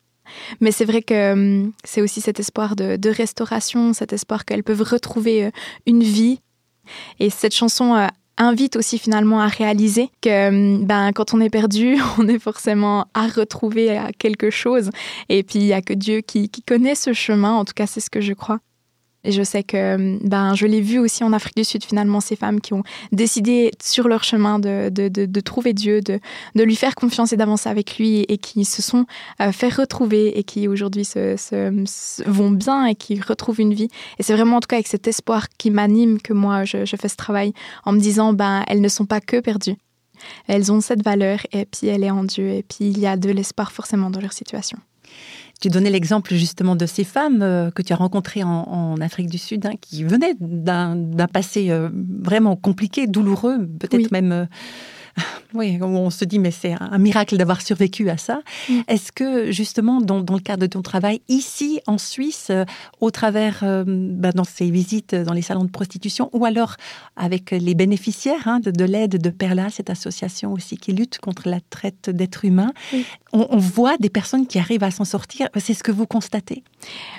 Mais 0.60 0.72
c'est 0.72 0.84
vrai 0.84 1.02
que 1.02 1.32
hum, 1.32 1.72
c'est 1.84 2.02
aussi 2.02 2.20
cet 2.20 2.40
espoir 2.40 2.76
de, 2.76 3.10
restauration, 3.10 3.92
cet 3.92 4.12
espoir 4.12 4.44
qu'elles 4.44 4.64
peuvent 4.64 4.82
retrouver 4.82 5.46
euh, 5.46 5.50
une 5.86 6.02
vie. 6.02 6.40
Et 7.18 7.30
cette 7.30 7.54
chanson 7.54 7.94
euh, 7.94 8.06
invite 8.36 8.76
aussi 8.76 8.98
finalement 8.98 9.40
à 9.40 9.46
réaliser 9.46 10.10
que 10.20 10.48
hum, 10.48 10.84
ben, 10.84 11.12
quand 11.12 11.34
on 11.34 11.40
est 11.40 11.50
perdu, 11.50 11.96
on 12.18 12.28
est 12.28 12.38
forcément 12.38 13.06
à 13.14 13.26
retrouver 13.26 13.96
à 13.96 14.10
quelque 14.12 14.50
chose. 14.50 14.90
Et 15.28 15.42
puis 15.42 15.60
il 15.60 15.64
n'y 15.66 15.72
a 15.72 15.82
que 15.82 15.94
Dieu 15.94 16.20
qui 16.20 16.50
connaît 16.66 16.94
ce 16.94 17.12
chemin, 17.12 17.52
en 17.52 17.64
tout 17.64 17.74
cas 17.74 17.86
c'est 17.86 18.00
ce 18.00 18.10
que 18.10 18.20
je 18.20 18.32
crois. 18.32 18.60
Et 19.26 19.32
je 19.32 19.42
sais 19.42 19.64
que 19.64 20.18
ben, 20.24 20.54
je 20.54 20.66
l'ai 20.66 20.80
vu 20.80 21.00
aussi 21.00 21.24
en 21.24 21.32
Afrique 21.32 21.56
du 21.56 21.64
Sud, 21.64 21.84
finalement, 21.84 22.20
ces 22.20 22.36
femmes 22.36 22.60
qui 22.60 22.74
ont 22.74 22.84
décidé 23.10 23.72
sur 23.82 24.06
leur 24.06 24.22
chemin 24.22 24.60
de, 24.60 24.88
de, 24.88 25.08
de, 25.08 25.40
trouver 25.40 25.72
Dieu, 25.72 26.00
de, 26.00 26.20
de 26.54 26.62
lui 26.62 26.76
faire 26.76 26.94
confiance 26.94 27.32
et 27.32 27.36
d'avancer 27.36 27.68
avec 27.68 27.98
lui, 27.98 28.20
et 28.28 28.38
qui 28.38 28.64
se 28.64 28.82
sont 28.82 29.04
euh, 29.40 29.50
fait 29.50 29.68
retrouver 29.68 30.38
et 30.38 30.44
qui 30.44 30.68
aujourd'hui 30.68 31.04
se- 31.04 32.22
vont 32.30 32.50
bien 32.52 32.86
et 32.86 32.94
qui 32.94 33.20
retrouvent 33.20 33.60
une 33.60 33.74
vie. 33.74 33.88
Et 34.18 34.22
c'est 34.22 34.34
vraiment 34.34 34.58
en 34.58 34.60
tout 34.60 34.68
cas 34.68 34.76
avec 34.76 34.86
cet 34.86 35.08
espoir 35.08 35.48
qui 35.58 35.70
m'anime 35.70 36.20
que 36.20 36.32
moi 36.32 36.64
je, 36.64 36.84
je 36.84 36.96
fais 36.96 37.08
ce 37.08 37.16
travail 37.16 37.52
en 37.84 37.92
me 37.92 37.98
disant 37.98 38.32
ben 38.32 38.62
elles 38.68 38.80
ne 38.80 38.88
sont 38.88 39.06
pas 39.06 39.20
que 39.20 39.40
perdues. 39.40 39.76
Elles 40.46 40.70
ont 40.72 40.80
cette 40.80 41.02
valeur 41.02 41.40
et 41.52 41.66
puis 41.66 41.88
elle 41.88 42.04
est 42.04 42.10
en 42.10 42.24
Dieu 42.24 42.48
et 42.48 42.62
puis 42.62 42.86
il 42.88 42.98
y 42.98 43.06
a 43.06 43.16
de 43.16 43.30
l'espoir 43.30 43.72
forcément 43.72 44.08
dans 44.10 44.20
leur 44.20 44.32
situation. 44.32 44.78
Tu 45.60 45.68
donnais 45.68 45.90
l'exemple 45.90 46.34
justement 46.34 46.76
de 46.76 46.84
ces 46.86 47.04
femmes 47.04 47.40
euh, 47.42 47.70
que 47.70 47.80
tu 47.82 47.92
as 47.92 47.96
rencontrées 47.96 48.42
en, 48.42 48.48
en 48.68 49.00
Afrique 49.00 49.30
du 49.30 49.38
Sud, 49.38 49.64
hein, 49.66 49.72
qui 49.80 50.04
venaient 50.04 50.34
d'un 50.38 51.26
passé 51.32 51.70
euh, 51.70 51.88
vraiment 52.22 52.56
compliqué, 52.56 53.06
douloureux, 53.06 53.66
peut-être 53.78 54.02
Oui. 54.02 54.08
même 54.12 54.32
euh, 54.32 54.44
oui, 55.54 55.78
on 55.80 56.10
se 56.10 56.24
dit 56.24 56.38
mais 56.38 56.50
c'est 56.50 56.74
un 56.78 56.98
miracle 56.98 57.36
d'avoir 57.36 57.62
survécu 57.62 58.10
à 58.10 58.16
ça. 58.16 58.40
Mm. 58.68 58.80
Est-ce 58.88 59.12
que 59.12 59.50
justement 59.50 60.00
dans, 60.00 60.20
dans 60.20 60.34
le 60.34 60.40
cadre 60.40 60.62
de 60.62 60.66
ton 60.66 60.82
travail 60.82 61.20
ici 61.28 61.80
en 61.86 61.98
Suisse, 61.98 62.48
euh, 62.50 62.64
au 63.00 63.10
travers 63.10 63.60
euh, 63.62 63.84
ben, 63.86 64.32
dans 64.34 64.44
ces 64.44 64.70
visites 64.70 65.14
dans 65.14 65.32
les 65.32 65.42
salons 65.42 65.64
de 65.64 65.70
prostitution, 65.70 66.30
ou 66.32 66.44
alors 66.44 66.76
avec 67.16 67.50
les 67.50 67.74
bénéficiaires 67.74 68.46
hein, 68.46 68.60
de, 68.60 68.70
de 68.70 68.84
l'aide 68.84 69.20
de 69.20 69.30
Perla, 69.30 69.70
cette 69.70 69.90
association 69.90 70.52
aussi 70.52 70.76
qui 70.76 70.92
lutte 70.92 71.18
contre 71.18 71.48
la 71.48 71.60
traite 71.60 72.10
d'êtres 72.10 72.44
humains, 72.44 72.72
on, 73.32 73.46
on 73.50 73.58
voit 73.58 73.96
des 73.98 74.10
personnes 74.10 74.46
qui 74.46 74.58
arrivent 74.58 74.84
à 74.84 74.90
s'en 74.90 75.04
sortir. 75.04 75.48
C'est 75.56 75.74
ce 75.74 75.82
que 75.82 75.92
vous 75.92 76.06
constatez? 76.06 76.62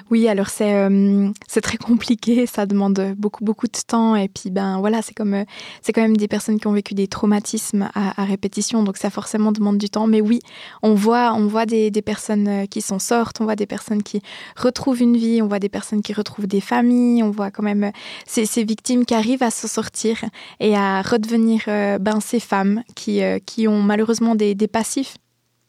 Oui, 0.10 0.28
alors 0.28 0.50
c'est 0.50 0.74
euh, 0.74 1.30
c'est 1.48 1.62
très 1.62 1.78
compliqué, 1.78 2.46
ça 2.46 2.66
demande 2.66 3.16
beaucoup 3.18 3.44
beaucoup 3.44 3.68
de 3.68 3.80
temps 3.86 4.16
et 4.16 4.28
puis 4.28 4.50
ben 4.50 4.80
voilà, 4.80 5.02
c'est 5.02 5.14
comme 5.14 5.34
euh, 5.34 5.46
c'est 5.82 5.94
quand 5.94 6.02
même 6.02 6.18
des 6.18 6.28
personnes 6.28 6.60
qui 6.60 6.68
ont 6.68 6.72
vécu 6.74 6.94
des 6.94 7.08
traumatismes 7.08 7.87
à, 7.94 8.24
répétition, 8.26 8.84
donc 8.84 8.98
ça 8.98 9.10
forcément 9.10 9.52
demande 9.52 9.78
du 9.78 9.90
temps. 9.90 10.08
Mais 10.08 10.22
oui, 10.22 10.40
on 10.82 10.94
voit 10.94 11.34
on 11.34 11.48
voit 11.48 11.66
des, 11.66 11.92
personnes 12.02 12.48
euh, 12.48 12.66
qui 12.66 12.82
s'en 12.82 13.00
sortent, 13.00 13.42
on 13.42 13.46
voit 13.46 13.56
des 13.56 13.66
personnes 13.66 14.04
qui 14.04 14.22
retrouvent 14.56 15.02
une 15.02 15.18
vie, 15.18 15.42
on 15.42 15.48
voit 15.48 15.60
des 15.60 15.70
personnes 15.70 16.02
qui 16.02 16.14
retrouvent 16.14 16.48
des 16.48 16.62
familles, 16.62 17.24
on 17.24 17.32
voit 17.32 17.52
quand 17.52 17.64
même 17.64 17.86
euh, 17.86 17.92
ces, 18.26 18.64
victimes 18.64 19.06
qui 19.06 19.14
arrivent 19.14 19.44
à 19.44 19.52
s'en 19.52 19.68
sortir 19.68 20.24
et 20.60 20.76
à 20.76 21.02
redevenir 21.02 21.62
euh, 21.68 21.98
ben 22.00 22.20
ces 22.20 22.40
femmes 22.40 22.84
qui 22.96 23.22
qui 23.46 23.68
ont 23.68 23.82
malheureusement 23.82 24.36
des, 24.36 24.56
des 24.56 24.68
passifs 24.68 25.16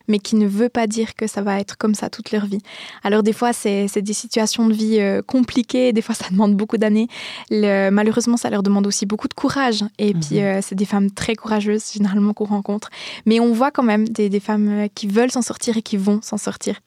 mais 0.09 0.19
qui 0.19 0.37
ne 0.37 0.47
veut 0.47 0.69
pas 0.69 0.87
dire 0.87 1.15
que 1.15 1.27
ça 1.27 1.43
va 1.43 1.61
être 1.61 1.77
comme 1.77 1.95
ça 1.95 2.11
toute 2.11 2.33
leur 2.33 2.47
vie. 2.47 2.61
Alors 3.05 3.23
des 3.23 3.33
fois, 3.33 3.53
c'est 3.53 3.87
des 4.01 4.13
situations 4.13 4.67
de 4.67 4.73
vie 4.75 4.99
euh, 5.01 5.23
compliquées, 5.23 5.93
des 5.93 6.03
fois 6.03 6.15
ça 6.23 6.27
demande 6.31 6.55
beaucoup 6.57 6.79
d'années. 6.79 7.09
Malheureusement, 7.51 8.37
ça 8.37 8.51
leur 8.51 8.63
demande 8.63 8.87
aussi 8.87 9.07
beaucoup 9.07 9.29
de 9.29 9.35
courage. 9.35 9.85
Et 9.99 10.15
Mhm. 10.15 10.21
puis, 10.21 10.41
euh, 10.41 10.61
c'est 10.63 10.75
des 10.75 10.85
femmes 10.87 11.11
très 11.11 11.35
courageuses, 11.35 11.93
généralement, 11.93 12.33
qu'on 12.33 12.45
rencontre. 12.47 12.89
Mais 13.27 13.41
on 13.41 13.53
voit 13.53 13.71
quand 13.71 13.83
même 13.83 14.09
des, 14.09 14.29
des 14.29 14.41
femmes 14.41 14.69
euh, 14.69 14.89
qui 14.95 15.07
veulent 15.07 15.31
s'en 15.31 15.43
sortir 15.43 15.77
et 15.77 15.83
qui 15.83 15.97
vont 15.97 16.21
s'en 16.23 16.39
sortir. 16.39 16.81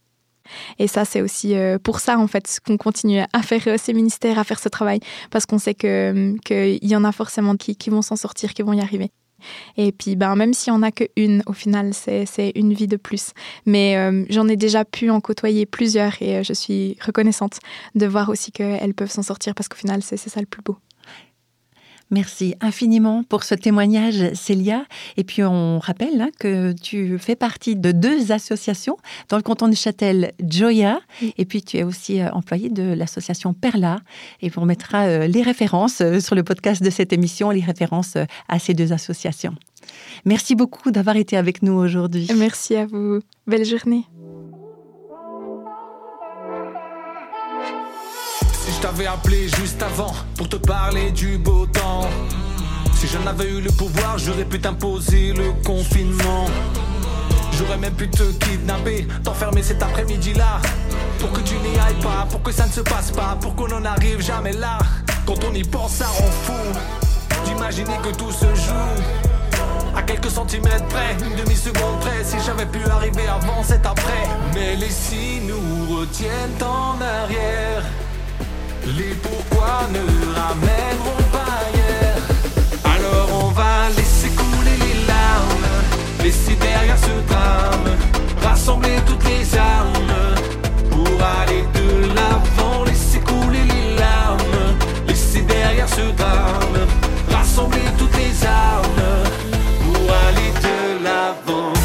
Et 0.80 0.88
ça, 0.88 1.06
c'est 1.06 1.22
aussi 1.22 1.54
pour 1.82 2.02
ça, 2.02 2.18
en 2.20 2.28
fait, 2.28 2.60
qu'on 2.66 2.76
continue 2.76 3.22
à 3.32 3.42
faire 3.42 3.80
ces 3.80 3.94
ministères, 3.94 4.38
à 4.38 4.44
faire 4.44 4.60
ce 4.60 4.68
travail, 4.68 5.00
parce 5.30 5.46
qu'on 5.46 5.60
sait 5.60 5.76
que 5.76 6.36
qu'il 6.44 6.90
y 6.90 6.96
en 6.96 7.06
a 7.06 7.12
forcément 7.14 7.56
qui, 7.56 7.78
qui 7.78 7.90
vont 7.90 8.02
s'en 8.02 8.18
sortir, 8.18 8.54
qui 8.54 8.62
vont 8.62 8.74
y 8.74 8.82
arriver. 8.82 9.12
Et 9.78 9.92
puis, 9.92 10.16
ben, 10.16 10.36
même 10.36 10.54
s'il 10.54 10.74
n'y 10.74 10.80
en 10.80 10.84
a 10.84 10.92
qu'une, 10.92 11.44
au 11.46 11.54
final, 11.54 11.94
c'est 11.94 12.52
une 12.56 12.74
vie 12.74 12.88
de 12.88 12.98
plus. 12.98 13.32
Mais 13.66 13.98
euh, 13.98 14.26
j'en 14.30 14.48
ai 14.48 14.56
déjà 14.56 14.86
pu 14.86 15.10
en 15.10 15.22
côtoyer 15.22 15.66
plusieurs 15.66 16.22
et 16.22 16.38
euh, 16.38 16.44
je 16.44 16.54
suis 16.54 16.98
reconnaissante 17.06 17.60
de 17.96 18.06
voir 18.06 18.30
aussi 18.30 18.52
qu'elles 18.52 18.94
peuvent 18.94 19.12
s'en 19.12 19.24
sortir 19.24 19.56
parce 19.56 19.68
qu'au 19.68 19.78
final, 19.78 20.02
c'est 20.04 20.18
ça 20.18 20.40
le 20.40 20.46
plus 20.46 20.62
beau. 20.62 20.78
Merci 22.12 22.56
infiniment 22.60 23.24
pour 23.24 23.44
ce 23.46 23.56
témoignage, 23.56 24.34
Célia. 24.34 24.84
Et 25.16 25.24
puis 25.24 25.44
on 25.44 25.80
rappelle 25.80 26.20
hein, 26.22 26.30
que 26.40 26.74
tu 26.74 27.18
fais 27.18 27.38
partie 27.38 27.78
de 27.78 27.94
deux 27.94 28.34
associations 28.34 28.98
dans 29.30 29.38
le 29.38 29.44
canton 29.44 29.70
de 29.70 29.76
Châtel, 29.76 30.34
Joya, 30.46 31.00
Oui. 31.22 31.34
et 31.38 31.46
puis 31.46 31.62
tu 31.62 31.78
es 31.78 31.84
aussi 31.84 32.20
euh, 32.20 32.30
employée 32.32 32.70
de 32.70 32.84
l'association 32.84 33.54
Perla. 33.54 34.02
Et 34.42 34.52
on 34.58 34.66
mettra 34.66 35.04
euh, 35.06 35.28
les 35.28 35.42
références 35.42 36.02
euh, 36.02 36.20
sur 36.20 36.36
le 36.36 36.44
podcast 36.44 36.84
de 36.84 36.90
cette 36.90 37.14
émission, 37.14 37.50
les 37.50 37.62
références 37.62 38.18
à 38.50 38.60
ces 38.60 38.74
deux 38.74 38.92
associations. 38.92 39.56
Merci 40.26 40.56
beaucoup 40.56 40.92
d'avoir 40.92 41.16
été 41.16 41.38
avec 41.38 41.64
nous 41.64 41.74
aujourd'hui. 41.74 42.28
Merci 42.36 42.76
à 42.76 42.86
vous. 42.86 43.20
Belle 43.48 43.66
journée. 43.66 44.06
Si 48.64 48.72
je 48.74 48.80
t'avais 48.80 49.08
appelé 49.08 49.50
juste 49.50 49.82
avant 49.82 50.14
pour 50.38 50.48
te 50.48 50.56
parler 50.56 51.12
du 51.12 51.40
beau 51.40 51.66
temps. 51.66 52.08
Si 52.94 53.08
je 53.08 53.18
n'avais 53.18 53.50
eu 53.50 53.60
le 53.60 53.72
pouvoir, 53.72 54.20
j'aurais 54.20 54.46
pu 54.46 54.60
t'imposer 54.60 55.34
le 55.34 55.52
confinement. 55.66 56.46
J'aurais 57.54 57.78
même 57.78 57.96
pu 57.96 58.08
te 58.08 58.22
kidnapper, 58.22 59.08
t'enfermer 59.24 59.64
cet 59.64 59.82
après-midi-là. 59.82 60.62
Pour 61.20 61.32
que 61.32 61.40
tu 61.40 61.56
n'y 61.56 61.76
ailles 61.80 62.02
pas, 62.04 62.28
pour 62.30 62.44
que 62.44 62.52
ça 62.52 62.68
ne 62.68 62.72
se 62.72 62.82
passe 62.82 63.10
pas, 63.10 63.36
pour 63.42 63.56
qu'on 63.56 63.68
n'en 63.68 63.84
arrive 63.84 64.22
jamais 64.22 64.54
là. 64.54 64.78
Quand 65.26 65.44
on 65.44 65.54
y 65.56 65.64
pense, 65.64 65.94
ça 65.94 66.06
rend 66.06 66.32
fou 66.44 66.54
d'imaginer 67.46 67.98
que 68.04 68.16
tout 68.16 68.32
se 68.32 68.46
joue. 68.46 69.96
À 69.96 70.04
quelques 70.04 70.30
centimètres 70.30 70.86
près, 70.86 71.18
une 71.26 71.44
demi-seconde 71.44 72.00
près, 72.02 72.24
si 72.24 72.38
j'avais 72.46 72.68
pu 72.68 72.80
arriver 72.90 73.28
avant, 73.28 73.64
c'est 73.64 73.86
après. 73.88 74.30
Mais 74.54 74.76
les 74.76 74.92
si 74.92 75.42
nous 75.48 75.98
retiennent 75.98 76.62
en 76.62 77.02
arrière. 77.02 77.84
Les 78.86 79.14
pourquoi 79.22 79.88
ne 79.92 80.00
ramèneront 80.36 81.24
pas 81.32 81.62
hier. 81.74 82.16
Alors 82.84 83.46
on 83.46 83.50
va 83.52 83.90
laisser 83.96 84.30
couler 84.30 84.76
les 84.80 85.06
larmes, 85.08 85.68
laisser 86.24 86.56
derrière 86.56 86.98
ce 86.98 87.32
drame, 87.32 87.98
rassembler 88.44 88.98
toutes 89.06 89.24
les 89.26 89.58
armes 89.58 90.16
pour 90.90 91.08
aller 91.40 91.64
de 91.74 92.14
l'avant. 92.16 92.84
Laisser 92.86 93.20
couler 93.20 93.64
les 93.64 93.96
larmes, 93.96 94.76
laisser 95.08 95.42
derrière 95.42 95.90
ce 95.90 96.12
drame, 96.18 96.88
rassembler 97.32 97.82
toutes 97.98 98.18
les 98.18 98.46
armes 98.46 99.04
pour 99.84 100.16
aller 100.28 100.52
de 100.62 101.04
l'avant. 101.04 101.81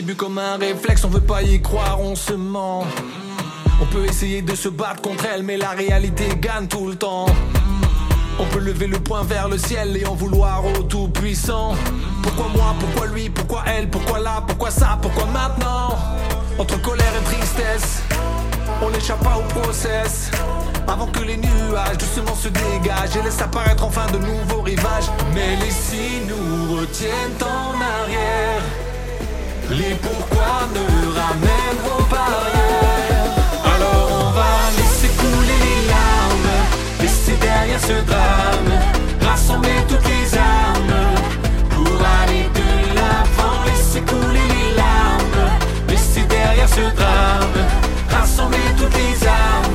Début 0.00 0.14
comme 0.14 0.38
un 0.38 0.56
réflexe, 0.56 1.04
on 1.04 1.08
veut 1.08 1.20
pas 1.20 1.42
y 1.42 1.60
croire, 1.60 2.00
on 2.00 2.14
se 2.14 2.32
ment. 2.32 2.86
On 3.82 3.84
peut 3.84 4.06
essayer 4.06 4.40
de 4.40 4.54
se 4.54 4.70
battre 4.70 5.02
contre 5.02 5.26
elle, 5.26 5.42
mais 5.42 5.58
la 5.58 5.70
réalité 5.70 6.26
gagne 6.40 6.68
tout 6.68 6.86
le 6.86 6.94
temps. 6.94 7.26
On 8.38 8.46
peut 8.46 8.60
lever 8.60 8.86
le 8.86 8.98
poing 8.98 9.24
vers 9.24 9.46
le 9.50 9.58
ciel 9.58 9.98
et 9.98 10.06
en 10.06 10.14
vouloir 10.14 10.64
au 10.64 10.84
tout-puissant. 10.84 11.74
Pourquoi 12.22 12.46
moi, 12.48 12.74
pourquoi 12.80 13.08
lui, 13.08 13.28
pourquoi 13.28 13.62
elle, 13.66 13.90
pourquoi 13.90 14.20
là, 14.20 14.42
pourquoi 14.46 14.70
ça, 14.70 14.98
pourquoi 15.02 15.26
maintenant? 15.26 15.98
Entre 16.58 16.80
colère 16.80 17.12
et 17.20 17.24
tristesse, 17.24 18.00
on 18.80 18.88
n'échappe 18.88 19.22
pas 19.22 19.36
au 19.36 19.60
process. 19.60 20.30
Avant 20.88 21.08
que 21.08 21.20
les 21.20 21.36
nuages 21.36 21.98
doucement 21.98 22.34
se 22.34 22.48
dégagent 22.48 23.16
et 23.16 23.22
laissent 23.22 23.42
apparaître 23.42 23.84
enfin 23.84 24.06
de 24.10 24.16
nouveaux 24.16 24.62
rivages. 24.62 25.10
Mais 25.34 25.56
les 25.56 25.70
si 25.70 26.22
nous 26.26 26.76
retiennent 26.78 27.42
en 27.42 27.74
arrière. 27.74 28.79
Les 29.70 29.94
pourquoi 29.94 30.66
ne 30.74 30.84
ramèneront 31.18 32.04
pas 32.10 32.32
rien. 32.44 33.22
Alors 33.72 34.08
on 34.20 34.30
va 34.32 34.52
laisser 34.76 35.08
couler 35.16 35.58
les 35.66 35.86
larmes, 35.88 36.52
laisser 37.00 37.36
derrière 37.40 37.80
ce 37.80 38.04
drame, 38.04 38.72
rassembler 39.22 39.80
toutes 39.88 40.08
les 40.08 40.36
armes 40.36 41.00
pour 41.70 41.94
aller 42.20 42.48
de 42.52 42.94
l'avant. 42.96 43.64
Laisser 43.64 44.00
couler 44.00 44.46
les 44.56 44.74
larmes, 44.76 45.50
laisser 45.88 46.22
derrière 46.22 46.68
ce 46.68 46.84
drame, 46.96 47.58
rassembler 48.10 48.58
toutes 48.76 48.96
les 48.96 49.26
armes 49.26 49.69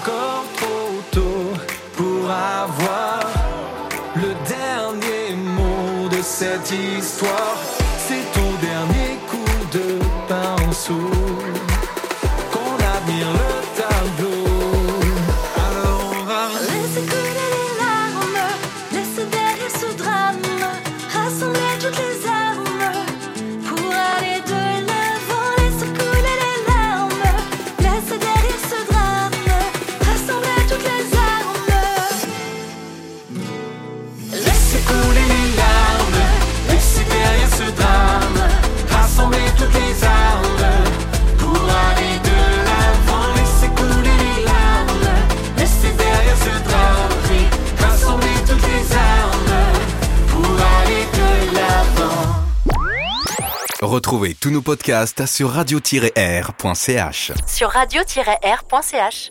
encore 0.00 0.44
trop 0.56 1.02
tôt 1.10 1.52
pour 1.96 2.30
avoir 2.30 3.20
le 4.14 4.34
dernier 4.46 5.34
mot 5.34 6.08
de 6.08 6.22
cette 6.22 6.70
histoire. 6.70 7.77
Retrouvez 54.08 54.32
tous 54.32 54.48
nos 54.48 54.62
podcasts 54.62 55.26
sur 55.26 55.50
radio-r.ch. 55.50 57.32
Sur 57.46 57.68
radio-r.ch. 57.68 59.26